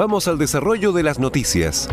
Vamos 0.00 0.28
al 0.28 0.38
desarrollo 0.38 0.92
de 0.92 1.02
las 1.02 1.18
noticias. 1.18 1.86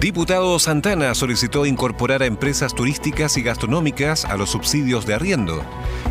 Diputado 0.00 0.58
Santana 0.58 1.14
solicitó 1.14 1.64
incorporar 1.64 2.24
a 2.24 2.26
empresas 2.26 2.74
turísticas 2.74 3.36
y 3.36 3.42
gastronómicas 3.42 4.24
a 4.24 4.36
los 4.36 4.50
subsidios 4.50 5.06
de 5.06 5.14
arriendo. 5.14 5.62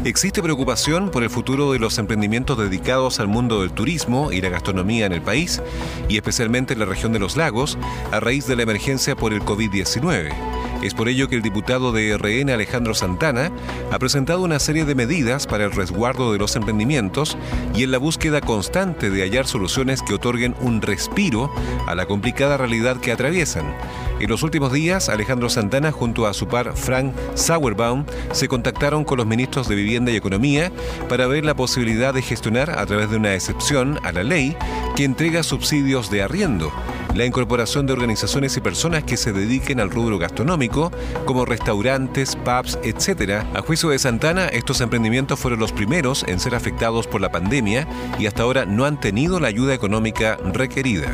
Existe 0.05 0.41
preocupación 0.41 1.11
por 1.11 1.23
el 1.23 1.29
futuro 1.29 1.73
de 1.73 1.79
los 1.79 1.97
emprendimientos 1.97 2.57
dedicados 2.57 3.19
al 3.19 3.27
mundo 3.27 3.59
del 3.59 3.73
turismo 3.73 4.31
y 4.31 4.39
la 4.39 4.47
gastronomía 4.47 5.05
en 5.05 5.11
el 5.11 5.21
país, 5.21 5.61
y 6.07 6.15
especialmente 6.15 6.71
en 6.71 6.79
la 6.79 6.85
región 6.85 7.11
de 7.11 7.19
los 7.19 7.35
lagos, 7.35 7.77
a 8.13 8.21
raíz 8.21 8.47
de 8.47 8.55
la 8.55 8.63
emergencia 8.63 9.17
por 9.17 9.33
el 9.33 9.41
COVID-19. 9.41 10.46
Es 10.87 10.93
por 10.93 11.09
ello 11.09 11.27
que 11.27 11.35
el 11.35 11.41
diputado 11.41 11.91
de 11.91 12.17
RN 12.17 12.49
Alejandro 12.49 12.95
Santana 12.95 13.51
ha 13.91 13.99
presentado 13.99 14.41
una 14.41 14.57
serie 14.57 14.85
de 14.85 14.95
medidas 14.95 15.45
para 15.45 15.65
el 15.65 15.73
resguardo 15.73 16.31
de 16.31 16.37
los 16.37 16.55
emprendimientos 16.55 17.37
y 17.75 17.83
en 17.83 17.91
la 17.91 17.97
búsqueda 17.97 18.39
constante 18.39 19.09
de 19.09 19.21
hallar 19.21 19.47
soluciones 19.47 20.01
que 20.01 20.13
otorguen 20.13 20.55
un 20.61 20.81
respiro 20.81 21.51
a 21.87 21.93
la 21.93 22.05
complicada 22.05 22.55
realidad 22.55 23.01
que 23.01 23.11
atraviesan. 23.11 23.75
En 24.21 24.29
los 24.29 24.43
últimos 24.43 24.71
días, 24.71 25.09
Alejandro 25.09 25.49
Santana 25.49 25.91
junto 25.91 26.25
a 26.25 26.33
su 26.33 26.47
par 26.47 26.71
Frank 26.77 27.13
Sauerbaum 27.35 28.05
se 28.31 28.47
contactaron 28.47 29.03
con 29.03 29.17
los 29.17 29.27
ministros 29.27 29.67
de 29.67 29.75
Vivienda 29.75 30.13
y 30.13 30.15
Economía 30.15 30.71
para 31.09 31.27
ver 31.27 31.43
la 31.43 31.53
posibilidad 31.53 32.13
de 32.13 32.21
gestionar 32.21 32.79
a 32.79 32.85
través 32.85 33.11
de 33.11 33.17
una 33.17 33.35
excepción 33.35 33.99
a 34.03 34.13
la 34.13 34.23
ley 34.23 34.55
que 34.95 35.03
entrega 35.03 35.43
subsidios 35.43 36.09
de 36.09 36.23
arriendo 36.23 36.71
la 37.17 37.25
incorporación 37.25 37.87
de 37.87 37.93
organizaciones 37.93 38.55
y 38.55 38.61
personas 38.61 39.03
que 39.03 39.17
se 39.17 39.33
dediquen 39.33 39.79
al 39.79 39.89
rubro 39.89 40.19
gastronómico, 40.19 40.91
como 41.25 41.45
restaurantes, 41.45 42.35
pubs, 42.35 42.77
etc. 42.83 43.43
A 43.55 43.61
juicio 43.61 43.89
de 43.89 43.97
Santana, 43.97 44.45
estos 44.47 44.81
emprendimientos 44.81 45.39
fueron 45.39 45.59
los 45.59 45.71
primeros 45.71 46.23
en 46.27 46.39
ser 46.39 46.53
afectados 46.53 47.07
por 47.07 47.19
la 47.19 47.31
pandemia 47.31 47.87
y 48.19 48.27
hasta 48.27 48.43
ahora 48.43 48.65
no 48.65 48.85
han 48.85 48.99
tenido 48.99 49.39
la 49.39 49.47
ayuda 49.47 49.73
económica 49.73 50.37
requerida. 50.53 51.07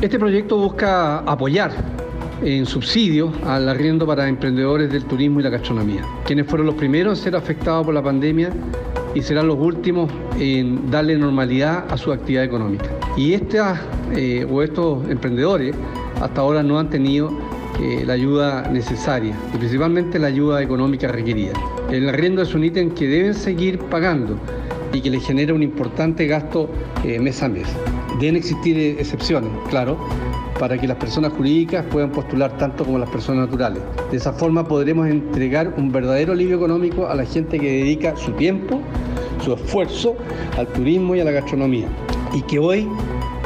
Este 0.00 0.18
proyecto 0.18 0.58
busca 0.58 1.18
apoyar 1.18 1.72
en 2.42 2.66
subsidio 2.66 3.32
al 3.46 3.68
arriendo 3.68 4.06
para 4.06 4.28
emprendedores 4.28 4.90
del 4.90 5.04
turismo 5.04 5.38
y 5.38 5.44
la 5.44 5.50
gastronomía, 5.50 6.02
quienes 6.24 6.46
fueron 6.48 6.66
los 6.66 6.74
primeros 6.74 7.18
en 7.18 7.24
ser 7.24 7.36
afectados 7.36 7.86
por 7.86 7.94
la 7.94 8.02
pandemia 8.02 8.50
y 9.14 9.22
serán 9.22 9.46
los 9.46 9.56
últimos 9.56 10.10
en 10.38 10.90
darle 10.90 11.16
normalidad 11.16 11.84
a 11.88 11.96
su 11.96 12.12
actividad 12.12 12.44
económica. 12.44 12.90
Y 13.16 13.32
estas, 13.32 13.80
eh, 14.14 14.46
o 14.50 14.62
estos 14.62 15.08
emprendedores 15.08 15.74
hasta 16.20 16.42
ahora 16.42 16.62
no 16.62 16.78
han 16.78 16.90
tenido 16.90 17.30
eh, 17.80 18.04
la 18.06 18.12
ayuda 18.12 18.68
necesaria 18.70 19.34
y 19.54 19.56
principalmente 19.56 20.18
la 20.18 20.26
ayuda 20.26 20.62
económica 20.62 21.08
requerida. 21.08 21.52
El 21.90 22.08
arriendo 22.08 22.42
es 22.42 22.54
un 22.54 22.64
ítem 22.64 22.90
que 22.90 23.06
deben 23.06 23.34
seguir 23.34 23.78
pagando 23.78 24.38
y 24.92 25.00
que 25.00 25.10
les 25.10 25.26
genera 25.26 25.54
un 25.54 25.62
importante 25.62 26.26
gasto 26.26 26.68
eh, 27.04 27.18
mes 27.18 27.42
a 27.42 27.48
mes. 27.48 27.66
Deben 28.20 28.36
existir 28.36 28.78
excepciones, 28.98 29.50
claro, 29.70 29.96
para 30.58 30.76
que 30.78 30.86
las 30.86 30.98
personas 30.98 31.32
jurídicas 31.32 31.86
puedan 31.86 32.12
postular 32.12 32.56
tanto 32.58 32.84
como 32.84 32.98
las 32.98 33.08
personas 33.08 33.46
naturales. 33.46 33.82
De 34.10 34.18
esa 34.18 34.32
forma 34.32 34.66
podremos 34.66 35.06
entregar 35.06 35.72
un 35.78 35.90
verdadero 35.90 36.34
alivio 36.34 36.56
económico 36.56 37.06
a 37.06 37.14
la 37.14 37.24
gente 37.24 37.58
que 37.58 37.78
dedica 37.78 38.14
su 38.16 38.32
tiempo, 38.32 38.80
su 39.42 39.54
esfuerzo 39.54 40.16
al 40.58 40.66
turismo 40.68 41.14
y 41.14 41.20
a 41.20 41.24
la 41.24 41.30
gastronomía 41.30 41.88
y 42.34 42.42
que 42.42 42.58
hoy 42.58 42.88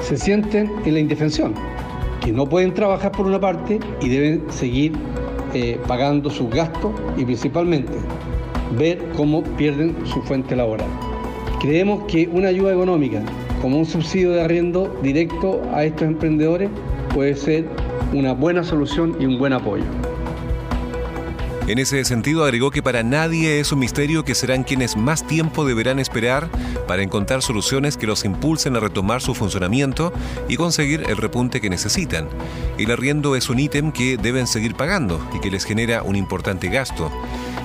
se 0.02 0.16
sienten 0.16 0.70
en 0.84 0.94
la 0.94 1.00
indefensión, 1.00 1.54
que 2.24 2.32
no 2.32 2.48
pueden 2.48 2.74
trabajar 2.74 3.12
por 3.12 3.26
una 3.26 3.41
parte 3.41 3.80
y 4.00 4.08
deben 4.08 4.44
seguir 4.50 4.92
eh, 5.54 5.78
pagando 5.86 6.30
sus 6.30 6.50
gastos 6.50 6.92
y 7.16 7.24
principalmente 7.24 7.92
ver 8.78 8.98
cómo 9.16 9.42
pierden 9.42 9.96
su 10.04 10.22
fuente 10.22 10.54
laboral. 10.54 10.88
Creemos 11.60 12.04
que 12.06 12.28
una 12.28 12.48
ayuda 12.48 12.72
económica 12.72 13.22
como 13.60 13.78
un 13.78 13.86
subsidio 13.86 14.30
de 14.30 14.42
arriendo 14.42 14.97
directo 15.02 15.60
a 15.72 15.84
estos 15.84 16.08
emprendedores 16.08 16.70
puede 17.14 17.34
ser 17.34 17.66
una 18.14 18.32
buena 18.32 18.64
solución 18.64 19.16
y 19.20 19.26
un 19.26 19.38
buen 19.38 19.52
apoyo. 19.52 19.84
En 21.70 21.78
ese 21.78 22.04
sentido, 22.04 22.42
agregó 22.42 22.72
que 22.72 22.82
para 22.82 23.04
nadie 23.04 23.60
es 23.60 23.70
un 23.70 23.78
misterio 23.78 24.25
que 24.25 24.34
serán 24.34 24.64
quienes 24.64 24.97
más 24.97 25.25
tiempo 25.25 25.64
deberán 25.64 26.00
esperar 26.00 26.50
para 26.88 27.04
encontrar 27.04 27.42
soluciones 27.42 27.97
que 27.97 28.08
los 28.08 28.25
impulsen 28.25 28.75
a 28.75 28.81
retomar 28.81 29.22
su 29.22 29.36
funcionamiento 29.36 30.12
y 30.48 30.56
conseguir 30.56 31.04
el 31.09 31.16
repunte 31.16 31.60
que 31.60 31.70
necesitan. 31.70 32.28
El 32.76 32.91
arriendo 32.91 33.36
es 33.36 33.48
un 33.48 33.60
ítem 33.60 33.92
que 33.92 34.16
deben 34.16 34.48
seguir 34.48 34.75
pagando 34.75 35.25
y 35.32 35.38
que 35.38 35.53
les 35.53 35.64
genera 35.64 36.03
un 36.03 36.16
importante 36.16 36.66
gasto. 36.70 37.09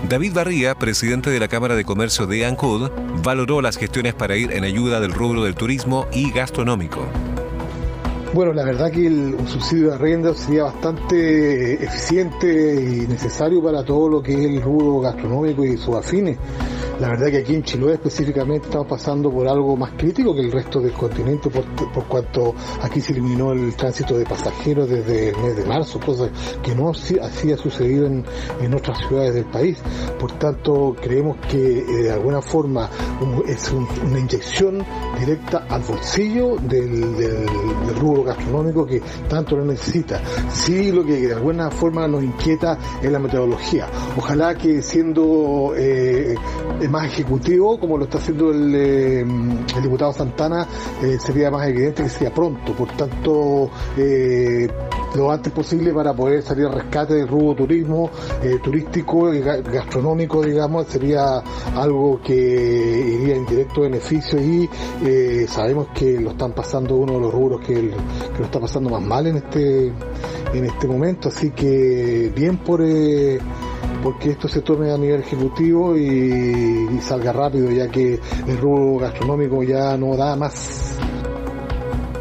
David 0.08 0.34
Barría, 0.36 0.76
presidente 0.76 1.32
de 1.32 1.40
la 1.40 1.48
Cámara 1.48 1.74
de 1.74 1.84
Comercio 1.84 2.28
de 2.28 2.46
Ancud, 2.46 2.92
valoró 3.24 3.60
las 3.64 3.76
gestiones 3.76 4.14
para 4.14 4.38
ir 4.38 4.52
en 4.52 4.66
ayuda 4.66 5.00
del 5.00 5.14
rubro 5.14 5.44
del 5.44 5.56
turismo 5.56 6.06
y 6.14 6.30
gastronómico. 6.30 7.10
Bueno, 8.36 8.52
la 8.52 8.66
verdad 8.66 8.92
que 8.92 9.08
el, 9.08 9.34
un 9.34 9.48
subsidio 9.48 9.88
de 9.88 9.96
arriendo 9.96 10.34
sería 10.34 10.64
bastante 10.64 11.82
eficiente 11.82 12.76
y 12.76 13.08
necesario 13.08 13.64
para 13.64 13.82
todo 13.86 14.10
lo 14.10 14.22
que 14.22 14.34
es 14.34 14.40
el 14.40 14.62
rubro 14.62 15.00
gastronómico 15.00 15.64
y 15.64 15.78
sus 15.78 15.96
afines. 15.96 16.38
La 17.00 17.10
verdad 17.10 17.28
que 17.28 17.38
aquí 17.40 17.56
en 17.56 17.64
Chiloé 17.64 17.96
específicamente 17.96 18.68
estamos 18.68 18.88
pasando 18.88 19.30
por 19.30 19.48
algo 19.48 19.76
más 19.76 19.92
crítico 19.98 20.34
que 20.34 20.42
el 20.42 20.52
resto 20.52 20.80
del 20.80 20.94
continente 20.94 21.50
por, 21.50 21.66
por 21.92 22.06
cuanto 22.06 22.56
aquí 22.82 23.02
se 23.02 23.12
eliminó 23.12 23.52
el 23.52 23.76
tránsito 23.76 24.18
de 24.18 24.24
pasajeros 24.24 24.90
desde 24.90 25.30
el 25.30 25.38
mes 25.38 25.58
de 25.58 25.66
marzo, 25.66 26.00
cosa 26.00 26.30
que 26.64 26.74
no 26.74 26.92
así 26.92 27.18
sucedido 27.58 28.08
en, 28.08 28.24
en, 28.62 28.74
otras 28.74 28.98
ciudades 29.08 29.36
del 29.36 29.46
país. 29.46 29.78
Por 30.20 30.32
tanto, 30.34 30.96
creemos 31.02 31.38
que 31.50 31.80
eh, 31.80 32.04
de 32.04 32.12
alguna 32.12 32.42
forma 32.42 32.90
es 33.48 33.72
un, 33.72 33.88
una 34.06 34.20
inyección 34.20 34.86
directa 35.20 35.66
al 35.70 35.82
bolsillo 35.82 36.56
del, 36.58 37.18
del, 37.18 37.46
del 37.46 37.96
rubro 38.00 38.24
gastronómico 38.24 38.86
que 38.86 39.02
tanto 39.28 39.58
lo 39.58 39.66
necesita. 39.66 40.22
Sí, 40.50 40.92
lo 40.92 41.04
que 41.06 41.28
de 41.28 41.34
alguna 41.34 41.70
forma 41.72 42.08
nos 42.08 42.24
inquieta 42.24 42.78
es 43.02 43.12
la 43.12 43.20
metodología. 43.20 43.88
Ojalá 44.18 44.56
que 44.56 44.82
siendo 44.82 45.74
eh, 45.76 46.36
más 46.90 47.06
ejecutivo, 47.06 47.80
como 47.80 47.98
lo 47.98 48.06
está 48.06 48.18
haciendo 48.18 48.52
el, 48.52 48.76
eh, 48.76 49.22
el 49.22 49.82
diputado 49.82 50.14
Santana, 50.14 50.68
eh, 51.02 51.18
sería 51.20 51.50
más 51.50 51.68
evidente 51.68 52.04
que 52.04 52.10
sea 52.10 52.34
pronto. 52.34 52.74
Por 52.74 52.90
tanto, 52.96 53.70
eh, 53.98 54.68
lo 55.16 55.32
antes 55.32 55.52
posible 55.54 55.94
para 55.94 56.14
poder 56.14 56.42
salir 56.42 56.66
al 56.66 56.74
rescate 56.74 57.16
del 57.16 57.28
rubro 57.28 57.56
turismo, 57.56 58.10
eh, 58.44 58.60
turístico 58.64 59.34
y 59.34 59.40
gastronómico, 59.40 60.42
digamos, 60.44 60.88
sería 60.88 61.42
algo 61.76 62.20
que 62.22 62.34
iría 62.34 63.36
en 63.36 63.46
directo 63.46 63.82
beneficio 63.82 64.40
y 64.40 64.70
sabemos 65.48 65.88
que 65.94 66.20
lo 66.20 66.32
están 66.32 66.52
pasando 66.54 66.96
uno 66.96 67.14
de 67.14 67.20
los 67.20 67.34
rubros 67.34 67.62
que, 67.62 67.74
que, 67.74 68.40
lo 68.40 68.46
está 68.46 68.60
pasando 68.60 68.90
más 68.90 69.02
mal 69.02 69.28
en 69.28 69.38
este 69.38 69.94
en 70.54 70.66
este 70.66 70.88
momento, 70.88 71.30
así 71.30 71.52
que 71.52 72.32
bien 72.36 72.58
por 72.58 72.82
porque 74.06 74.30
esto 74.30 74.48
se 74.48 74.62
tome 74.62 74.92
a 74.92 74.98
nivel 75.00 75.22
ejecutivo 75.22 75.98
y, 75.98 76.06
y, 76.06 77.02
salga 77.02 77.34
rápido, 77.34 77.72
ya 77.72 77.88
que 77.88 78.20
el 78.48 78.58
rubro 78.60 79.00
gastronómico 79.00 79.64
ya 79.64 79.98
no 79.98 80.16
da 80.16 80.36
más. 80.36 80.95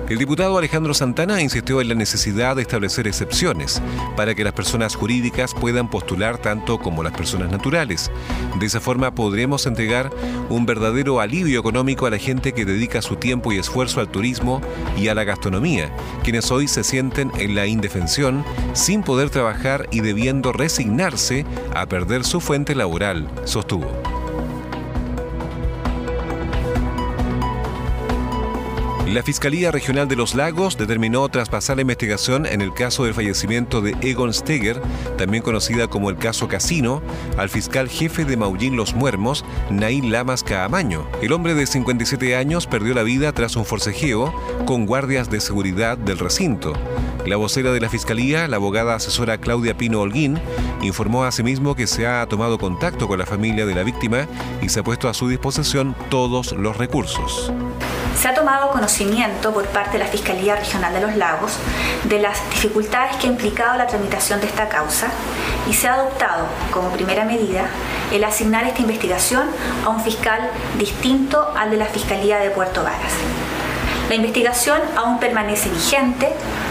El 0.08 0.18
diputado 0.18 0.58
Alejandro 0.58 0.92
Santana 0.92 1.40
insistió 1.40 1.80
en 1.80 1.88
la 1.88 1.94
necesidad 1.94 2.56
de 2.56 2.62
establecer 2.62 3.06
excepciones 3.06 3.80
para 4.16 4.34
que 4.34 4.44
las 4.44 4.52
personas 4.52 4.94
jurídicas 4.94 5.54
puedan 5.54 5.88
postular 5.88 6.36
tanto 6.36 6.78
como 6.78 7.02
las 7.02 7.14
personas 7.14 7.50
naturales. 7.50 8.10
De 8.58 8.66
esa 8.66 8.80
forma 8.80 9.14
podremos 9.14 9.66
entregar 9.66 10.10
un 10.50 10.66
verdadero 10.66 11.20
alivio 11.20 11.58
económico 11.58 12.04
a 12.04 12.10
la 12.10 12.18
gente 12.18 12.52
que 12.52 12.66
dedica 12.66 13.00
su 13.00 13.16
tiempo 13.16 13.50
y 13.52 13.58
esfuerzo 13.58 14.00
al 14.00 14.08
turismo 14.08 14.60
y 14.94 15.08
a 15.08 15.14
la 15.14 15.24
gastronomía, 15.24 15.90
quienes 16.22 16.50
hoy 16.50 16.68
se 16.68 16.84
sienten 16.84 17.32
en 17.38 17.54
la 17.54 17.66
indefensión 17.66 18.44
sin 18.74 19.02
poder 19.02 19.30
trabajar 19.30 19.88
y 19.90 20.00
debiendo 20.00 20.52
resignarse 20.52 21.46
a 21.74 21.86
perder 21.86 22.24
su 22.24 22.40
fuente 22.40 22.74
laboral, 22.74 23.26
sostuvo. 23.44 24.13
La 29.14 29.22
Fiscalía 29.22 29.70
Regional 29.70 30.08
de 30.08 30.16
los 30.16 30.34
Lagos 30.34 30.76
determinó 30.76 31.28
traspasar 31.28 31.76
la 31.76 31.82
investigación 31.82 32.46
en 32.46 32.60
el 32.60 32.74
caso 32.74 33.04
del 33.04 33.14
fallecimiento 33.14 33.80
de 33.80 33.94
Egon 34.00 34.34
Steger, 34.34 34.82
también 35.16 35.40
conocida 35.40 35.86
como 35.86 36.10
el 36.10 36.16
caso 36.16 36.48
Casino, 36.48 37.00
al 37.36 37.48
fiscal 37.48 37.88
jefe 37.88 38.24
de 38.24 38.36
Maullín 38.36 38.74
Los 38.74 38.92
Muermos, 38.92 39.44
Nail 39.70 40.10
Lamas 40.10 40.42
Caamaño. 40.42 41.06
El 41.22 41.32
hombre 41.32 41.54
de 41.54 41.64
57 41.64 42.34
años 42.34 42.66
perdió 42.66 42.92
la 42.92 43.04
vida 43.04 43.30
tras 43.30 43.54
un 43.54 43.64
forcejeo 43.64 44.34
con 44.66 44.84
guardias 44.84 45.30
de 45.30 45.40
seguridad 45.40 45.96
del 45.96 46.18
recinto. 46.18 46.72
La 47.24 47.36
vocera 47.36 47.70
de 47.70 47.80
la 47.80 47.88
Fiscalía, 47.88 48.48
la 48.48 48.56
abogada 48.56 48.96
asesora 48.96 49.38
Claudia 49.38 49.76
Pino 49.76 50.00
Holguín, 50.00 50.40
informó 50.82 51.22
asimismo 51.22 51.76
que 51.76 51.86
se 51.86 52.08
ha 52.08 52.26
tomado 52.26 52.58
contacto 52.58 53.06
con 53.06 53.20
la 53.20 53.26
familia 53.26 53.64
de 53.64 53.76
la 53.76 53.84
víctima 53.84 54.26
y 54.60 54.70
se 54.70 54.80
ha 54.80 54.82
puesto 54.82 55.08
a 55.08 55.14
su 55.14 55.28
disposición 55.28 55.94
todos 56.10 56.50
los 56.50 56.76
recursos. 56.76 57.52
Se 58.16 58.28
ha 58.28 58.34
tomado 58.34 58.70
conocimiento 58.70 59.52
por 59.52 59.66
parte 59.66 59.98
de 59.98 60.04
la 60.04 60.10
Fiscalía 60.10 60.56
Regional 60.56 60.92
de 60.92 61.00
los 61.00 61.16
Lagos 61.16 61.58
de 62.04 62.20
las 62.20 62.38
dificultades 62.50 63.16
que 63.16 63.26
ha 63.26 63.30
implicado 63.30 63.76
la 63.76 63.86
tramitación 63.86 64.40
de 64.40 64.46
esta 64.46 64.68
causa 64.68 65.08
y 65.68 65.74
se 65.74 65.88
ha 65.88 65.94
adoptado 65.94 66.46
como 66.70 66.90
primera 66.90 67.24
medida 67.24 67.66
el 68.12 68.24
asignar 68.24 68.64
esta 68.64 68.80
investigación 68.80 69.48
a 69.84 69.88
un 69.88 70.00
fiscal 70.00 70.50
distinto 70.78 71.52
al 71.56 71.70
de 71.70 71.76
la 71.76 71.86
Fiscalía 71.86 72.38
de 72.38 72.50
Puerto 72.50 72.82
Varas. 72.82 73.12
La 74.08 74.16
investigación 74.16 74.80
aún 74.96 75.18
permanece 75.18 75.70
vigente, 75.70 76.28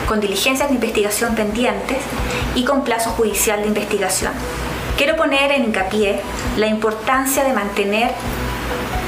con 0.08 0.20
diligencias 0.20 0.70
de 0.70 0.76
investigación 0.76 1.34
pendientes 1.36 1.98
y 2.56 2.64
con 2.64 2.84
plazo 2.84 3.10
judicial 3.12 3.62
de 3.62 3.68
investigación. 3.68 4.32
Quiero 4.98 5.16
poner 5.16 5.52
en 5.52 5.66
hincapié 5.66 6.22
la 6.58 6.68
importancia 6.68 7.44
de 7.44 7.54
mantener 7.54 8.12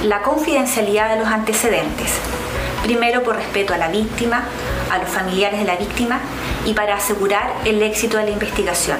la 0.06 0.22
confidencialidad 0.22 1.10
de 1.10 1.20
los 1.20 1.28
antecedentes, 1.28 2.12
primero 2.84 3.24
por 3.24 3.36
respeto 3.36 3.74
a 3.74 3.78
la 3.78 3.88
víctima, 3.88 4.44
a 4.92 5.00
los 5.00 5.10
familiares 5.10 5.60
de 5.60 5.66
la 5.66 5.78
víctima 5.78 6.20
y 6.66 6.74
para 6.74 6.96
asegurar 6.96 7.52
el 7.66 7.82
éxito 7.82 8.18
de 8.18 8.26
la 8.26 8.30
investigación. 8.30 8.98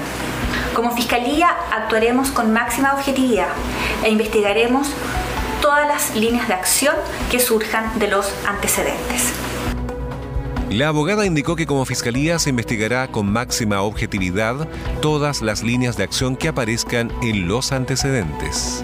Como 0.74 0.96
Fiscalía 0.96 1.56
actuaremos 1.72 2.32
con 2.32 2.52
máxima 2.52 2.94
objetividad 2.94 3.50
e 4.04 4.10
investigaremos 4.10 4.88
todas 5.62 5.88
las 5.88 6.16
líneas 6.16 6.48
de 6.48 6.56
acción 6.56 6.96
que 7.30 7.40
surjan 7.40 8.00
de 8.00 8.08
los 8.08 8.34
antecedentes. 8.48 9.32
La 10.72 10.88
abogada 10.88 11.26
indicó 11.28 11.56
que 11.56 11.68
como 11.68 11.86
Fiscalía 11.86 12.40
se 12.40 12.50
investigará 12.50 13.08
con 13.08 13.32
máxima 13.32 13.84
objetividad 13.84 14.68
todas 15.02 15.44
las 15.44 15.62
líneas 15.62 15.98
de 15.98 16.04
acción 16.04 16.36
que 16.36 16.48
aparezcan 16.48 17.12
en 17.22 17.48
los 17.48 17.72
antecedentes. 17.72 18.84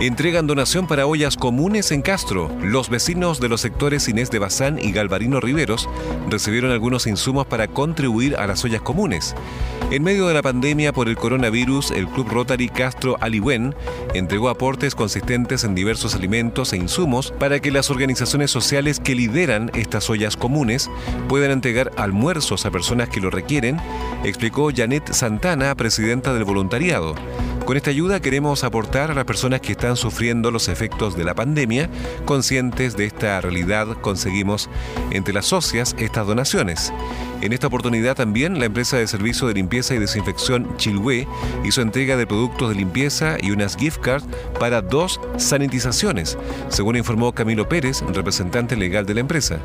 Entregan 0.00 0.46
donación 0.46 0.86
para 0.86 1.08
ollas 1.08 1.36
comunes 1.36 1.90
en 1.90 2.02
Castro. 2.02 2.52
Los 2.62 2.88
vecinos 2.88 3.40
de 3.40 3.48
los 3.48 3.62
sectores 3.62 4.08
Inés 4.08 4.30
de 4.30 4.38
Bazán 4.38 4.78
y 4.78 4.92
Galvarino 4.92 5.40
Riveros 5.40 5.88
recibieron 6.30 6.70
algunos 6.70 7.08
insumos 7.08 7.48
para 7.48 7.66
contribuir 7.66 8.36
a 8.36 8.46
las 8.46 8.64
ollas 8.64 8.80
comunes. 8.80 9.34
En 9.90 10.04
medio 10.04 10.28
de 10.28 10.34
la 10.34 10.42
pandemia 10.42 10.92
por 10.92 11.08
el 11.08 11.16
coronavirus, 11.16 11.90
el 11.90 12.06
Club 12.06 12.28
Rotary 12.28 12.68
Castro 12.68 13.16
Aliwen 13.20 13.74
entregó 14.14 14.50
aportes 14.50 14.94
consistentes 14.94 15.64
en 15.64 15.74
diversos 15.74 16.14
alimentos 16.14 16.72
e 16.72 16.76
insumos 16.76 17.34
para 17.36 17.58
que 17.58 17.72
las 17.72 17.90
organizaciones 17.90 18.52
sociales 18.52 19.00
que 19.00 19.16
lideran 19.16 19.68
estas 19.74 20.08
ollas 20.10 20.36
comunes 20.36 20.88
puedan 21.28 21.50
entregar 21.50 21.90
almuerzos 21.96 22.66
a 22.66 22.70
personas 22.70 23.08
que 23.08 23.20
lo 23.20 23.30
requieren, 23.30 23.78
explicó 24.22 24.70
Janet 24.72 25.12
Santana, 25.12 25.74
presidenta 25.74 26.32
del 26.34 26.44
voluntariado. 26.44 27.16
Con 27.68 27.76
esta 27.76 27.90
ayuda 27.90 28.20
queremos 28.20 28.64
aportar 28.64 29.10
a 29.10 29.14
las 29.14 29.26
personas 29.26 29.60
que 29.60 29.72
están 29.72 29.98
sufriendo 29.98 30.50
los 30.50 30.68
efectos 30.68 31.18
de 31.18 31.24
la 31.24 31.34
pandemia. 31.34 31.90
Conscientes 32.24 32.96
de 32.96 33.04
esta 33.04 33.38
realidad, 33.42 33.88
conseguimos 34.00 34.70
entre 35.10 35.34
las 35.34 35.44
socias 35.44 35.94
estas 35.98 36.26
donaciones. 36.26 36.94
En 37.40 37.52
esta 37.52 37.68
oportunidad 37.68 38.16
también 38.16 38.58
la 38.58 38.64
empresa 38.64 38.96
de 38.96 39.06
servicio 39.06 39.46
de 39.46 39.54
limpieza 39.54 39.94
y 39.94 39.98
desinfección 39.98 40.76
Chilhue 40.76 41.28
hizo 41.64 41.82
entrega 41.82 42.16
de 42.16 42.26
productos 42.26 42.70
de 42.70 42.74
limpieza 42.74 43.36
y 43.40 43.52
unas 43.52 43.76
gift 43.76 44.00
cards 44.00 44.26
para 44.58 44.82
dos 44.82 45.20
sanitizaciones, 45.36 46.36
según 46.68 46.96
informó 46.96 47.32
Camilo 47.32 47.68
Pérez, 47.68 48.02
representante 48.12 48.74
legal 48.74 49.06
de 49.06 49.14
la 49.14 49.20
empresa. 49.20 49.60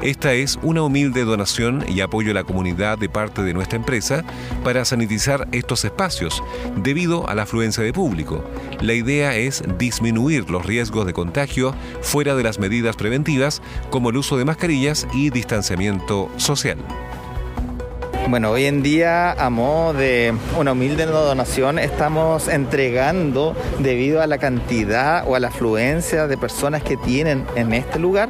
Esta 0.00 0.32
es 0.32 0.58
una 0.62 0.82
humilde 0.82 1.24
donación 1.24 1.84
y 1.86 2.00
apoyo 2.00 2.30
a 2.30 2.34
la 2.34 2.44
comunidad 2.44 2.96
de 2.96 3.10
parte 3.10 3.42
de 3.42 3.52
nuestra 3.52 3.76
empresa 3.76 4.24
para 4.64 4.86
sanitizar 4.86 5.48
estos 5.52 5.84
espacios 5.84 6.42
debido 6.76 7.28
a 7.28 7.34
la 7.34 7.42
afluencia 7.42 7.84
de 7.84 7.92
público. 7.92 8.42
La 8.80 8.94
idea 8.94 9.36
es 9.36 9.62
disminuir 9.76 10.48
los 10.48 10.64
riesgos 10.64 11.04
de 11.04 11.12
contagio 11.12 11.74
fuera 12.00 12.34
de 12.36 12.42
las 12.42 12.58
medidas 12.58 12.96
preventivas 12.96 13.60
como 13.90 14.08
el 14.08 14.16
uso 14.16 14.38
de 14.38 14.46
mascarillas 14.46 15.06
y 15.12 15.28
distanciamiento 15.28 16.30
social. 16.38 16.78
Bueno, 18.28 18.50
hoy 18.50 18.66
en 18.66 18.82
día, 18.82 19.32
a 19.32 19.48
modo 19.48 19.94
de 19.94 20.34
una 20.58 20.72
humilde 20.72 21.06
donación, 21.06 21.78
estamos 21.78 22.46
entregando, 22.46 23.56
debido 23.78 24.20
a 24.20 24.26
la 24.26 24.36
cantidad 24.36 25.26
o 25.26 25.34
a 25.34 25.40
la 25.40 25.48
afluencia 25.48 26.26
de 26.26 26.36
personas 26.36 26.82
que 26.82 26.98
tienen 26.98 27.46
en 27.56 27.72
este 27.72 27.98
lugar, 27.98 28.28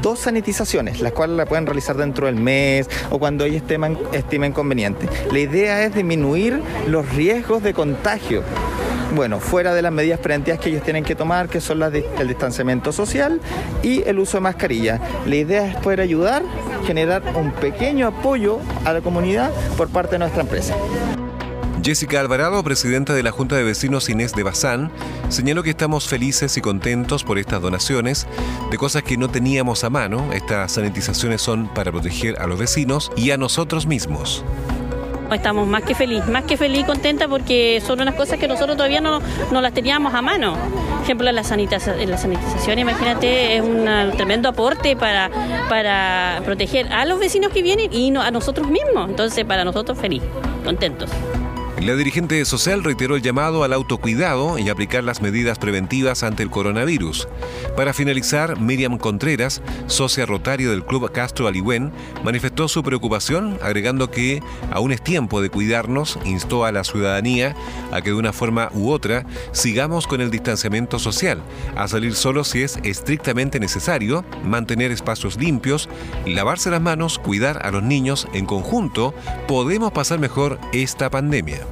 dos 0.00 0.20
sanitizaciones, 0.20 1.02
las 1.02 1.12
cuales 1.12 1.36
la 1.36 1.44
pueden 1.44 1.66
realizar 1.66 1.98
dentro 1.98 2.26
del 2.26 2.36
mes 2.36 2.88
o 3.10 3.18
cuando 3.18 3.44
ellos 3.44 3.60
estimen, 3.60 3.98
estimen 4.12 4.52
conveniente. 4.52 5.06
La 5.30 5.38
idea 5.38 5.84
es 5.84 5.94
disminuir 5.94 6.62
los 6.88 7.06
riesgos 7.14 7.62
de 7.62 7.74
contagio 7.74 8.42
bueno, 9.14 9.40
fuera 9.40 9.74
de 9.74 9.82
las 9.82 9.92
medidas 9.92 10.20
preventivas 10.20 10.60
que 10.60 10.68
ellos 10.70 10.82
tienen 10.82 11.04
que 11.04 11.14
tomar, 11.14 11.48
que 11.48 11.60
son 11.60 11.82
el 11.82 12.28
distanciamiento 12.28 12.92
social 12.92 13.40
y 13.82 14.02
el 14.02 14.18
uso 14.18 14.38
de 14.38 14.42
mascarilla. 14.42 15.00
La 15.26 15.36
idea 15.36 15.66
es 15.66 15.76
poder 15.76 16.00
ayudar, 16.00 16.42
generar 16.86 17.22
un 17.34 17.52
pequeño 17.52 18.08
apoyo 18.08 18.58
a 18.84 18.92
la 18.92 19.00
comunidad 19.00 19.50
por 19.76 19.88
parte 19.88 20.12
de 20.12 20.18
nuestra 20.20 20.42
empresa. 20.42 20.74
Jessica 21.86 22.18
Alvarado, 22.18 22.64
presidenta 22.64 23.14
de 23.14 23.22
la 23.22 23.30
Junta 23.30 23.54
de 23.54 23.62
Vecinos 23.62 24.08
Inés 24.08 24.32
de 24.32 24.42
Bazán, 24.42 24.90
señaló 25.28 25.62
que 25.62 25.70
estamos 25.70 26.08
felices 26.08 26.56
y 26.56 26.60
contentos 26.60 27.22
por 27.22 27.38
estas 27.38 27.62
donaciones 27.62 28.26
de 28.72 28.76
cosas 28.76 29.04
que 29.04 29.16
no 29.16 29.28
teníamos 29.28 29.84
a 29.84 29.90
mano. 29.90 30.32
Estas 30.32 30.72
sanitizaciones 30.72 31.42
son 31.42 31.72
para 31.72 31.92
proteger 31.92 32.40
a 32.40 32.48
los 32.48 32.58
vecinos 32.58 33.12
y 33.16 33.30
a 33.30 33.36
nosotros 33.36 33.86
mismos. 33.86 34.44
Estamos 35.32 35.66
más 35.66 35.82
que 35.82 35.94
feliz, 35.94 36.26
más 36.26 36.44
que 36.44 36.56
feliz 36.56 36.80
y 36.80 36.84
contenta 36.84 37.28
porque 37.28 37.82
son 37.84 38.00
unas 38.00 38.14
cosas 38.14 38.38
que 38.38 38.48
nosotros 38.48 38.76
todavía 38.76 39.00
no, 39.00 39.20
no 39.50 39.60
las 39.60 39.72
teníamos 39.72 40.14
a 40.14 40.22
mano. 40.22 40.54
Por 40.54 41.02
ejemplo, 41.02 41.30
la, 41.30 41.44
sanitización, 41.44 42.10
la 42.10 42.18
sanitización, 42.18 42.78
imagínate, 42.78 43.56
es 43.56 43.62
un 43.62 43.86
tremendo 44.16 44.48
aporte 44.48 44.96
para, 44.96 45.30
para 45.68 46.40
proteger 46.44 46.92
a 46.92 47.04
los 47.04 47.18
vecinos 47.18 47.52
que 47.52 47.62
vienen 47.62 47.92
y 47.92 48.14
a 48.16 48.30
nosotros 48.30 48.68
mismos. 48.68 49.08
Entonces, 49.08 49.44
para 49.44 49.64
nosotros 49.64 49.98
feliz, 49.98 50.22
contentos. 50.64 51.10
La 51.80 51.94
dirigente 51.94 52.42
social 52.46 52.82
reiteró 52.82 53.16
el 53.16 53.22
llamado 53.22 53.62
al 53.62 53.74
autocuidado 53.74 54.58
y 54.58 54.70
aplicar 54.70 55.04
las 55.04 55.20
medidas 55.20 55.58
preventivas 55.58 56.22
ante 56.22 56.42
el 56.42 56.50
coronavirus. 56.50 57.28
Para 57.76 57.92
finalizar, 57.92 58.58
Miriam 58.58 58.96
Contreras, 58.96 59.60
socia 59.86 60.24
rotaria 60.24 60.70
del 60.70 60.84
Club 60.84 61.12
Castro 61.12 61.46
Aligüen, 61.46 61.92
manifestó 62.24 62.66
su 62.68 62.82
preocupación, 62.82 63.58
agregando 63.62 64.10
que 64.10 64.42
aún 64.72 64.90
es 64.90 65.02
tiempo 65.02 65.42
de 65.42 65.50
cuidarnos, 65.50 66.18
instó 66.24 66.64
a 66.64 66.72
la 66.72 66.82
ciudadanía 66.82 67.54
a 67.92 68.00
que 68.00 68.10
de 68.10 68.16
una 68.16 68.32
forma 68.32 68.70
u 68.72 68.90
otra 68.90 69.26
sigamos 69.52 70.06
con 70.06 70.22
el 70.22 70.30
distanciamiento 70.30 70.98
social, 70.98 71.42
a 71.76 71.86
salir 71.88 72.14
solo 72.14 72.42
si 72.44 72.62
es 72.62 72.78
estrictamente 72.84 73.60
necesario, 73.60 74.24
mantener 74.42 74.92
espacios 74.92 75.36
limpios, 75.36 75.90
lavarse 76.24 76.70
las 76.70 76.80
manos, 76.80 77.18
cuidar 77.18 77.64
a 77.64 77.70
los 77.70 77.82
niños 77.82 78.26
en 78.32 78.46
conjunto, 78.46 79.14
podemos 79.46 79.92
pasar 79.92 80.18
mejor 80.18 80.58
esta 80.72 81.10
pandemia. 81.10 81.65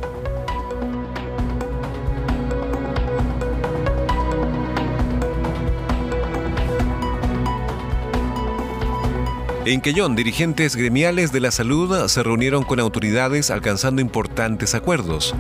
En 9.67 9.81
Quellón, 9.81 10.15
dirigentes 10.15 10.77
gremiales 10.77 11.33
de 11.33 11.41
la 11.41 11.51
salud 11.51 12.07
se 12.09 12.23
reunieron 12.23 12.65
con 12.65 12.81
autoridades 12.81 13.51
alcanzando 13.51 14.03
importantes 14.03 14.75
acuerdos. 14.75 15.35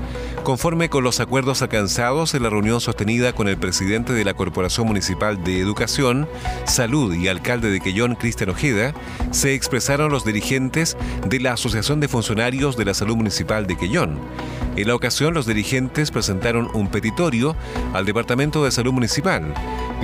Conforme 0.45 0.89
con 0.89 1.05
los 1.05 1.21
acuerdos 1.21 1.61
alcanzados 1.61 2.33
en 2.33 2.43
la 2.43 2.49
reunión 2.49 2.81
sostenida 2.81 3.35
con 3.35 3.49
el 3.49 3.59
presidente 3.59 4.15
de 4.15 4.25
la 4.25 4.33
Corporación 4.33 4.87
Municipal 4.87 5.45
de 5.45 5.61
Educación, 5.61 6.27
Salud 6.65 7.13
y 7.13 7.29
alcalde 7.29 7.71
de 7.71 7.81
Quellón, 7.81 8.15
Cristian 8.15 8.49
Ojeda, 8.49 8.95
se 9.31 9.53
expresaron 9.53 10.11
los 10.11 10.25
dirigentes 10.25 10.97
de 11.27 11.41
la 11.41 11.53
Asociación 11.53 12.01
de 12.01 12.09
Funcionarios 12.09 12.79
de 12.79 12.87
la 12.87 12.95
Salud 12.95 13.17
Municipal 13.17 13.67
de 13.67 13.77
Quellón. 13.77 14.19
En 14.77 14.89
la 14.89 14.95
ocasión, 14.95 15.35
los 15.35 15.47
dirigentes 15.47 16.11
presentaron 16.11 16.71
un 16.73 16.89
petitorio 16.89 17.55
al 17.93 18.07
Departamento 18.07 18.65
de 18.65 18.71
Salud 18.71 18.93
Municipal. 18.93 19.53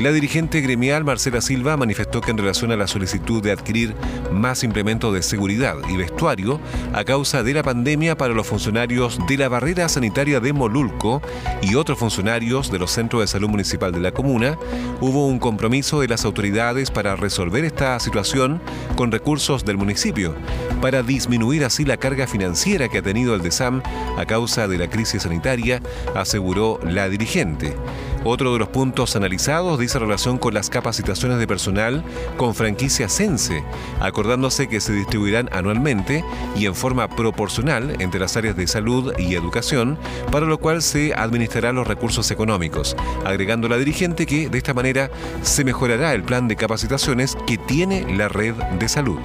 La 0.01 0.13
dirigente 0.13 0.63
gremial 0.63 1.05
Marcela 1.05 1.43
Silva 1.43 1.77
manifestó 1.77 2.23
que 2.23 2.31
en 2.31 2.39
relación 2.39 2.73
a 2.73 2.77
la 2.77 2.87
solicitud 2.87 3.43
de 3.43 3.53
adquirir 3.53 3.95
más 4.33 4.65
implementos 4.65 5.13
de 5.13 5.23
seguridad 5.23 5.77
y 5.91 5.97
vestuario 5.99 6.59
a 6.95 7.05
causa 7.05 7.43
de 7.43 7.53
la 7.53 7.63
pandemia 7.63 8.17
para 8.17 8.33
los 8.33 8.47
funcionarios 8.47 9.19
de 9.29 9.37
la 9.37 9.51
barrera 9.51 9.91
sanitaria 9.91 10.41
de 10.41 10.55
Molulco 10.55 11.21
y 11.61 11.75
otros 11.75 11.99
funcionarios 11.99 12.73
de 12.73 12.79
los 12.79 12.93
centros 12.93 13.21
de 13.21 13.27
salud 13.27 13.51
municipal 13.51 13.93
de 13.93 14.01
la 14.01 14.13
comuna, 14.13 14.57
hubo 15.03 15.27
un 15.27 15.39
compromiso 15.39 16.01
de 16.01 16.09
las 16.09 16.25
autoridades 16.25 16.91
para 16.91 17.15
resolver 17.15 17.67
esta 17.67 18.01
situación 18.01 18.63
con 18.97 19.13
recursos 19.13 19.67
del 19.67 19.77
municipio, 19.77 20.35
para 20.81 21.03
disminuir 21.03 21.63
así 21.63 21.85
la 21.85 21.99
carga 21.99 22.27
financiera 22.27 22.89
que 22.89 22.99
ha 22.99 23.03
tenido 23.03 23.35
el 23.35 23.43
DESAM 23.43 23.83
a 24.17 24.25
causa 24.25 24.67
de 24.67 24.79
la 24.79 24.89
crisis 24.89 25.25
sanitaria, 25.25 25.83
aseguró 26.15 26.81
la 26.83 27.11
dirigente. 27.11 27.77
Otro 28.23 28.53
de 28.53 28.59
los 28.59 28.69
puntos 28.69 29.17
analizados 29.17 29.79
dice 29.79 29.99
relación 29.99 30.37
con 30.37 30.53
las 30.53 30.69
capacitaciones 30.69 31.39
de 31.39 31.47
personal 31.47 32.05
con 32.37 32.55
franquicia 32.55 33.09
Sense, 33.09 33.65
acordándose 33.99 34.69
que 34.69 34.81
se 34.81 34.93
distribuirán 34.93 35.49
anualmente 35.53 36.23
y 36.55 36.67
en 36.67 36.75
forma 36.75 37.09
proporcional 37.09 37.97
entre 37.99 38.21
las 38.21 38.37
áreas 38.37 38.57
de 38.57 38.67
salud 38.67 39.15
y 39.19 39.35
educación, 39.35 39.99
para 40.31 40.47
lo 40.47 40.59
cual 40.59 40.83
se 40.83 41.15
administrarán 41.15 41.77
los 41.77 41.87
recursos 41.87 42.31
económicos, 42.31 42.95
agregando 43.25 43.69
la 43.69 43.79
dirigente 43.79 44.27
que 44.27 44.51
de 44.51 44.59
esta 44.59 44.75
manera 44.75 45.11
se 45.43 45.65
mejorará 45.65 46.13
el 46.13 46.23
plan 46.23 46.47
de 46.47 46.57
capacitaciones 46.57 47.37
que 47.47 47.57
tiene 47.57 48.17
la 48.17 48.29
red 48.29 48.55
de 48.55 48.89
salud 48.89 49.19